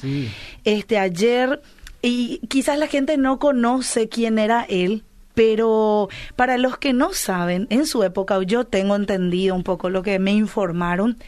este 0.64 0.98
ayer. 0.98 1.60
Y 2.02 2.40
quizás 2.48 2.78
la 2.78 2.86
gente 2.86 3.16
no 3.16 3.38
conoce 3.38 4.08
quién 4.08 4.38
era 4.38 4.64
él, 4.68 5.02
pero 5.34 6.08
para 6.36 6.56
los 6.56 6.78
que 6.78 6.92
no 6.92 7.12
saben, 7.12 7.66
en 7.70 7.86
su 7.86 8.02
época 8.04 8.40
yo 8.42 8.64
tengo 8.64 8.96
entendido 8.96 9.54
un 9.54 9.62
poco 9.62 9.90
lo 9.90 10.02
que 10.02 10.18
me 10.18 10.32
informaron, 10.32 11.18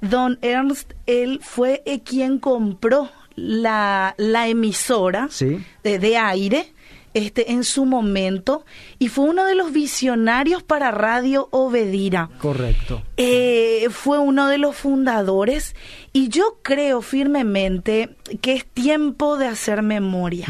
don 0.00 0.38
Ernst, 0.42 0.92
él 1.06 1.40
fue 1.42 1.82
eh, 1.86 2.00
quien 2.00 2.38
compró 2.38 3.10
la, 3.34 4.14
la 4.18 4.48
emisora 4.48 5.28
de, 5.82 5.98
de 5.98 6.16
aire 6.16 6.72
este, 7.14 7.52
en 7.52 7.64
su 7.64 7.86
momento 7.86 8.64
y 8.98 9.08
fue 9.08 9.24
uno 9.24 9.44
de 9.44 9.54
los 9.54 9.72
visionarios 9.72 10.62
para 10.62 10.90
Radio 10.90 11.48
Obedira. 11.50 12.30
Correcto. 12.38 13.02
Eh, 13.16 13.88
fue 13.90 14.18
uno 14.18 14.46
de 14.48 14.58
los 14.58 14.76
fundadores 14.76 15.74
y 16.12 16.28
yo 16.28 16.58
creo 16.62 17.02
firmemente 17.02 18.16
que 18.40 18.54
es 18.54 18.66
tiempo 18.66 19.36
de 19.36 19.46
hacer 19.46 19.82
memoria, 19.82 20.46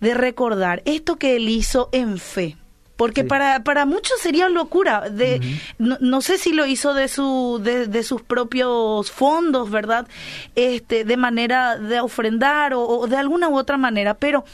de 0.00 0.14
recordar 0.14 0.82
esto 0.84 1.16
que 1.16 1.36
él 1.36 1.48
hizo 1.48 1.88
en 1.92 2.18
fe. 2.18 2.56
Porque 2.96 3.24
para, 3.24 3.64
para 3.64 3.86
muchos 3.86 4.20
sería 4.20 4.50
locura. 4.50 5.08
De, 5.08 5.40
no, 5.78 6.20
sé 6.20 6.36
si 6.36 6.52
lo 6.52 6.66
hizo 6.66 6.92
de, 6.92 7.08
su, 7.08 7.58
de, 7.62 8.02
sus 8.02 8.20
propios 8.20 9.10
fondos, 9.10 9.70
¿verdad? 9.70 10.06
Este, 10.54 11.06
de 11.06 11.16
manera 11.16 11.78
de 11.78 11.98
ofrendar 12.00 12.74
o, 12.74 12.86
o 12.86 13.06
de 13.06 13.16
alguna 13.16 13.48
u 13.48 13.56
otra 13.56 13.78
manera. 13.78 14.12
Pero 14.12 14.44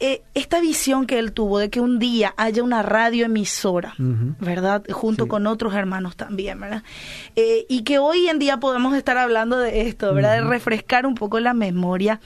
eh, 0.00 0.22
esta 0.34 0.60
visión 0.60 1.06
que 1.06 1.18
él 1.18 1.32
tuvo 1.32 1.58
de 1.58 1.70
que 1.70 1.80
un 1.80 1.98
día 1.98 2.32
haya 2.36 2.62
una 2.62 2.82
radioemisora, 2.82 3.94
¿verdad? 3.98 4.84
Junto 4.90 5.26
con 5.26 5.46
otros 5.48 5.74
hermanos 5.74 6.16
también, 6.16 6.60
¿verdad? 6.60 6.84
Eh, 7.34 7.66
y 7.68 7.82
que 7.82 7.98
hoy 7.98 8.28
en 8.28 8.38
día 8.38 8.58
podemos 8.58 8.94
estar 8.94 9.18
hablando 9.18 9.58
de 9.58 9.88
esto, 9.88 10.14
¿verdad? 10.14 10.36
De 10.36 10.48
refrescar 10.48 11.04
un 11.04 11.14
poco 11.14 11.40
la 11.40 11.52
memoria. 11.52 12.20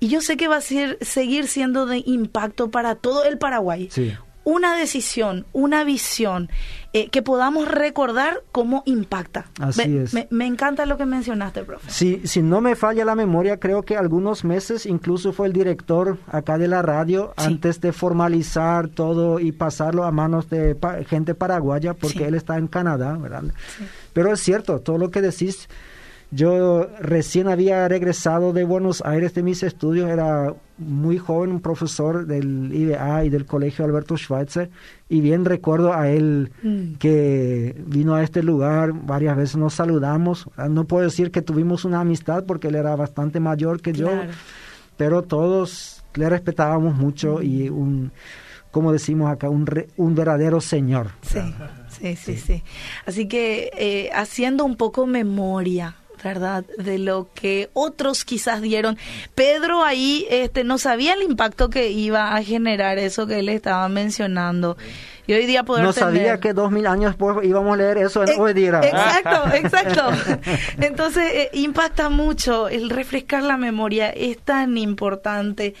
Y 0.00 0.08
yo 0.08 0.20
sé 0.20 0.36
que 0.36 0.48
va 0.48 0.56
a 0.56 0.60
ser, 0.60 0.98
seguir 1.00 1.46
siendo 1.46 1.86
de 1.86 2.02
impacto 2.04 2.72
para 2.72 2.96
todo 2.96 3.24
el 3.24 3.38
Paraguay. 3.38 3.88
Sí 3.90 4.12
una 4.44 4.76
decisión, 4.76 5.46
una 5.52 5.84
visión 5.84 6.50
eh, 6.92 7.08
que 7.08 7.22
podamos 7.22 7.68
recordar 7.68 8.42
cómo 8.52 8.82
impacta. 8.84 9.46
Así 9.60 9.88
me, 9.88 10.02
es. 10.02 10.14
Me, 10.30 10.46
encanta 10.46 10.84
lo 10.84 10.96
que 10.96 11.06
mencionaste, 11.06 11.62
profe. 11.64 11.90
Si, 11.90 12.26
si 12.26 12.42
no 12.42 12.60
me 12.60 12.76
falla 12.76 13.04
la 13.04 13.14
memoria, 13.14 13.58
creo 13.58 13.82
que 13.82 13.96
algunos 13.96 14.44
meses 14.44 14.84
incluso 14.84 15.32
fue 15.32 15.46
el 15.46 15.52
director 15.52 16.18
acá 16.26 16.58
de 16.58 16.68
la 16.68 16.82
radio 16.82 17.32
antes 17.36 17.80
de 17.80 17.92
formalizar 17.92 18.88
todo 18.88 19.40
y 19.40 19.52
pasarlo 19.52 20.04
a 20.04 20.12
manos 20.12 20.50
de 20.50 20.76
gente 21.08 21.34
paraguaya, 21.34 21.94
porque 21.94 22.26
él 22.26 22.34
está 22.34 22.58
en 22.58 22.66
Canadá, 22.66 23.16
¿verdad? 23.16 23.44
Pero 24.12 24.32
es 24.32 24.40
cierto, 24.40 24.80
todo 24.80 24.98
lo 24.98 25.10
que 25.10 25.22
decís. 25.22 25.68
Yo 26.34 26.88
recién 26.98 27.46
había 27.46 27.86
regresado 27.88 28.54
de 28.54 28.64
Buenos 28.64 29.02
Aires 29.04 29.34
de 29.34 29.42
mis 29.42 29.62
estudios, 29.62 30.08
era 30.08 30.54
muy 30.86 31.18
joven, 31.18 31.50
un 31.50 31.60
profesor 31.60 32.26
del 32.26 32.70
IBA 32.72 33.24
y 33.24 33.28
del 33.30 33.46
Colegio 33.46 33.84
Alberto 33.84 34.16
Schweitzer, 34.16 34.70
y 35.08 35.20
bien 35.20 35.44
recuerdo 35.44 35.92
a 35.94 36.08
él 36.08 36.52
mm. 36.62 36.94
que 36.94 37.74
vino 37.86 38.14
a 38.14 38.22
este 38.22 38.42
lugar, 38.42 38.92
varias 38.92 39.36
veces 39.36 39.56
nos 39.56 39.74
saludamos, 39.74 40.48
no 40.68 40.84
puedo 40.84 41.04
decir 41.04 41.30
que 41.30 41.42
tuvimos 41.42 41.84
una 41.84 42.00
amistad 42.00 42.44
porque 42.44 42.68
él 42.68 42.74
era 42.74 42.96
bastante 42.96 43.40
mayor 43.40 43.80
que 43.80 43.92
yo, 43.92 44.10
pero 44.96 45.22
todos 45.22 46.02
le 46.14 46.28
respetábamos 46.28 46.94
mucho 46.94 47.42
y 47.42 47.68
un 47.68 48.12
como 48.72 48.90
decimos 48.90 49.30
acá, 49.30 49.50
un, 49.50 49.68
un 49.98 50.14
verdadero 50.14 50.60
Señor. 50.60 51.10
Sí, 51.20 51.40
sí, 51.88 52.16
sí, 52.16 52.36
sí. 52.38 52.62
Así 53.04 53.28
que 53.28 53.70
eh, 53.76 54.10
haciendo 54.14 54.64
un 54.64 54.76
poco 54.76 55.06
memoria, 55.06 55.94
¿verdad? 56.22 56.64
De 56.78 56.98
lo 56.98 57.28
que 57.34 57.70
otros 57.72 58.24
quizás 58.24 58.62
dieron. 58.62 58.98
Pedro 59.34 59.84
ahí 59.84 60.26
este, 60.30 60.64
no 60.64 60.78
sabía 60.78 61.14
el 61.14 61.22
impacto 61.22 61.70
que 61.70 61.90
iba 61.90 62.34
a 62.34 62.42
generar 62.42 62.98
eso 62.98 63.26
que 63.26 63.40
él 63.40 63.48
estaba 63.48 63.88
mencionando. 63.88 64.76
Y 65.26 65.34
hoy 65.34 65.46
día 65.46 65.62
poder 65.62 65.84
No 65.84 65.92
sabía 65.92 66.40
que 66.40 66.52
dos 66.52 66.72
mil 66.72 66.86
años 66.86 67.12
después 67.12 67.46
íbamos 67.46 67.74
a 67.74 67.76
leer 67.76 67.98
eso 67.98 68.24
en 68.24 68.40
hoy 68.40 68.54
día. 68.54 68.80
Exacto, 68.82 69.54
exacto. 69.54 70.08
Entonces 70.80 71.24
eh, 71.32 71.50
impacta 71.52 72.08
mucho 72.08 72.68
el 72.68 72.90
refrescar 72.90 73.44
la 73.44 73.56
memoria, 73.56 74.10
es 74.10 74.38
tan 74.38 74.76
importante. 74.76 75.74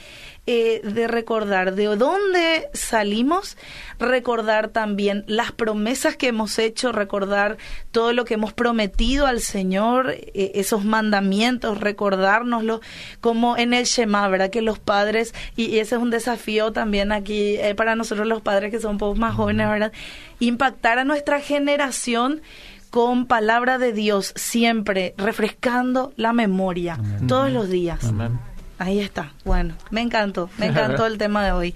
Eh, 0.44 0.80
de 0.82 1.06
recordar 1.06 1.76
de 1.76 1.84
dónde 1.84 2.68
salimos, 2.72 3.56
recordar 4.00 4.70
también 4.70 5.22
las 5.28 5.52
promesas 5.52 6.16
que 6.16 6.26
hemos 6.26 6.58
hecho, 6.58 6.90
recordar 6.90 7.58
todo 7.92 8.12
lo 8.12 8.24
que 8.24 8.34
hemos 8.34 8.52
prometido 8.52 9.28
al 9.28 9.38
Señor, 9.38 10.10
eh, 10.10 10.50
esos 10.56 10.84
mandamientos, 10.84 11.78
recordárnoslo, 11.78 12.80
como 13.20 13.56
en 13.56 13.72
el 13.72 13.84
Shema, 13.84 14.26
¿verdad? 14.26 14.50
Que 14.50 14.62
los 14.62 14.80
padres, 14.80 15.32
y, 15.54 15.78
ese 15.78 15.94
es 15.94 16.02
un 16.02 16.10
desafío 16.10 16.72
también 16.72 17.12
aquí 17.12 17.54
eh, 17.58 17.76
para 17.76 17.94
nosotros 17.94 18.26
los 18.26 18.42
padres 18.42 18.72
que 18.72 18.80
son 18.80 18.92
un 18.92 18.98
poco 18.98 19.14
más 19.14 19.36
jóvenes, 19.36 19.68
¿verdad? 19.68 19.92
Impactar 20.40 20.98
a 20.98 21.04
nuestra 21.04 21.38
generación 21.38 22.42
con 22.90 23.26
palabra 23.26 23.78
de 23.78 23.92
Dios 23.92 24.32
siempre, 24.34 25.14
refrescando 25.16 26.12
la 26.16 26.32
memoria 26.32 26.98
todos 27.28 27.52
los 27.52 27.68
días. 27.68 28.02
Amén. 28.06 28.51
Ahí 28.82 28.98
está. 28.98 29.32
Bueno, 29.44 29.76
me 29.90 30.00
encantó, 30.00 30.50
me 30.58 30.66
encantó 30.66 31.06
el 31.06 31.16
tema 31.24 31.44
de 31.44 31.52
hoy. 31.52 31.74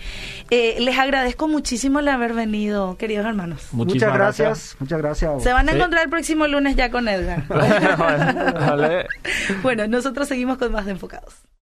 Eh, 0.51 0.75
les 0.81 0.99
agradezco 0.99 1.47
muchísimo 1.47 2.01
el 2.01 2.09
haber 2.09 2.33
venido, 2.33 2.97
queridos 2.99 3.25
hermanos. 3.27 3.69
muchas 3.71 4.13
gracias, 4.13 4.77
muchas 4.81 4.99
gracias. 4.99 5.41
Se 5.45 5.53
van 5.53 5.69
a 5.69 5.73
encontrar 5.73 6.03
el 6.03 6.11
próximo 6.11 6.49
lunes 6.49 6.75
ya 6.75 6.91
con 6.91 7.07
Edgar. 7.07 7.45
bueno, 9.63 9.87
nosotros 9.87 10.27
seguimos 10.27 10.59
con 10.59 10.73
más 10.73 10.85
de 10.85 10.93
Enfocados. 10.93 11.47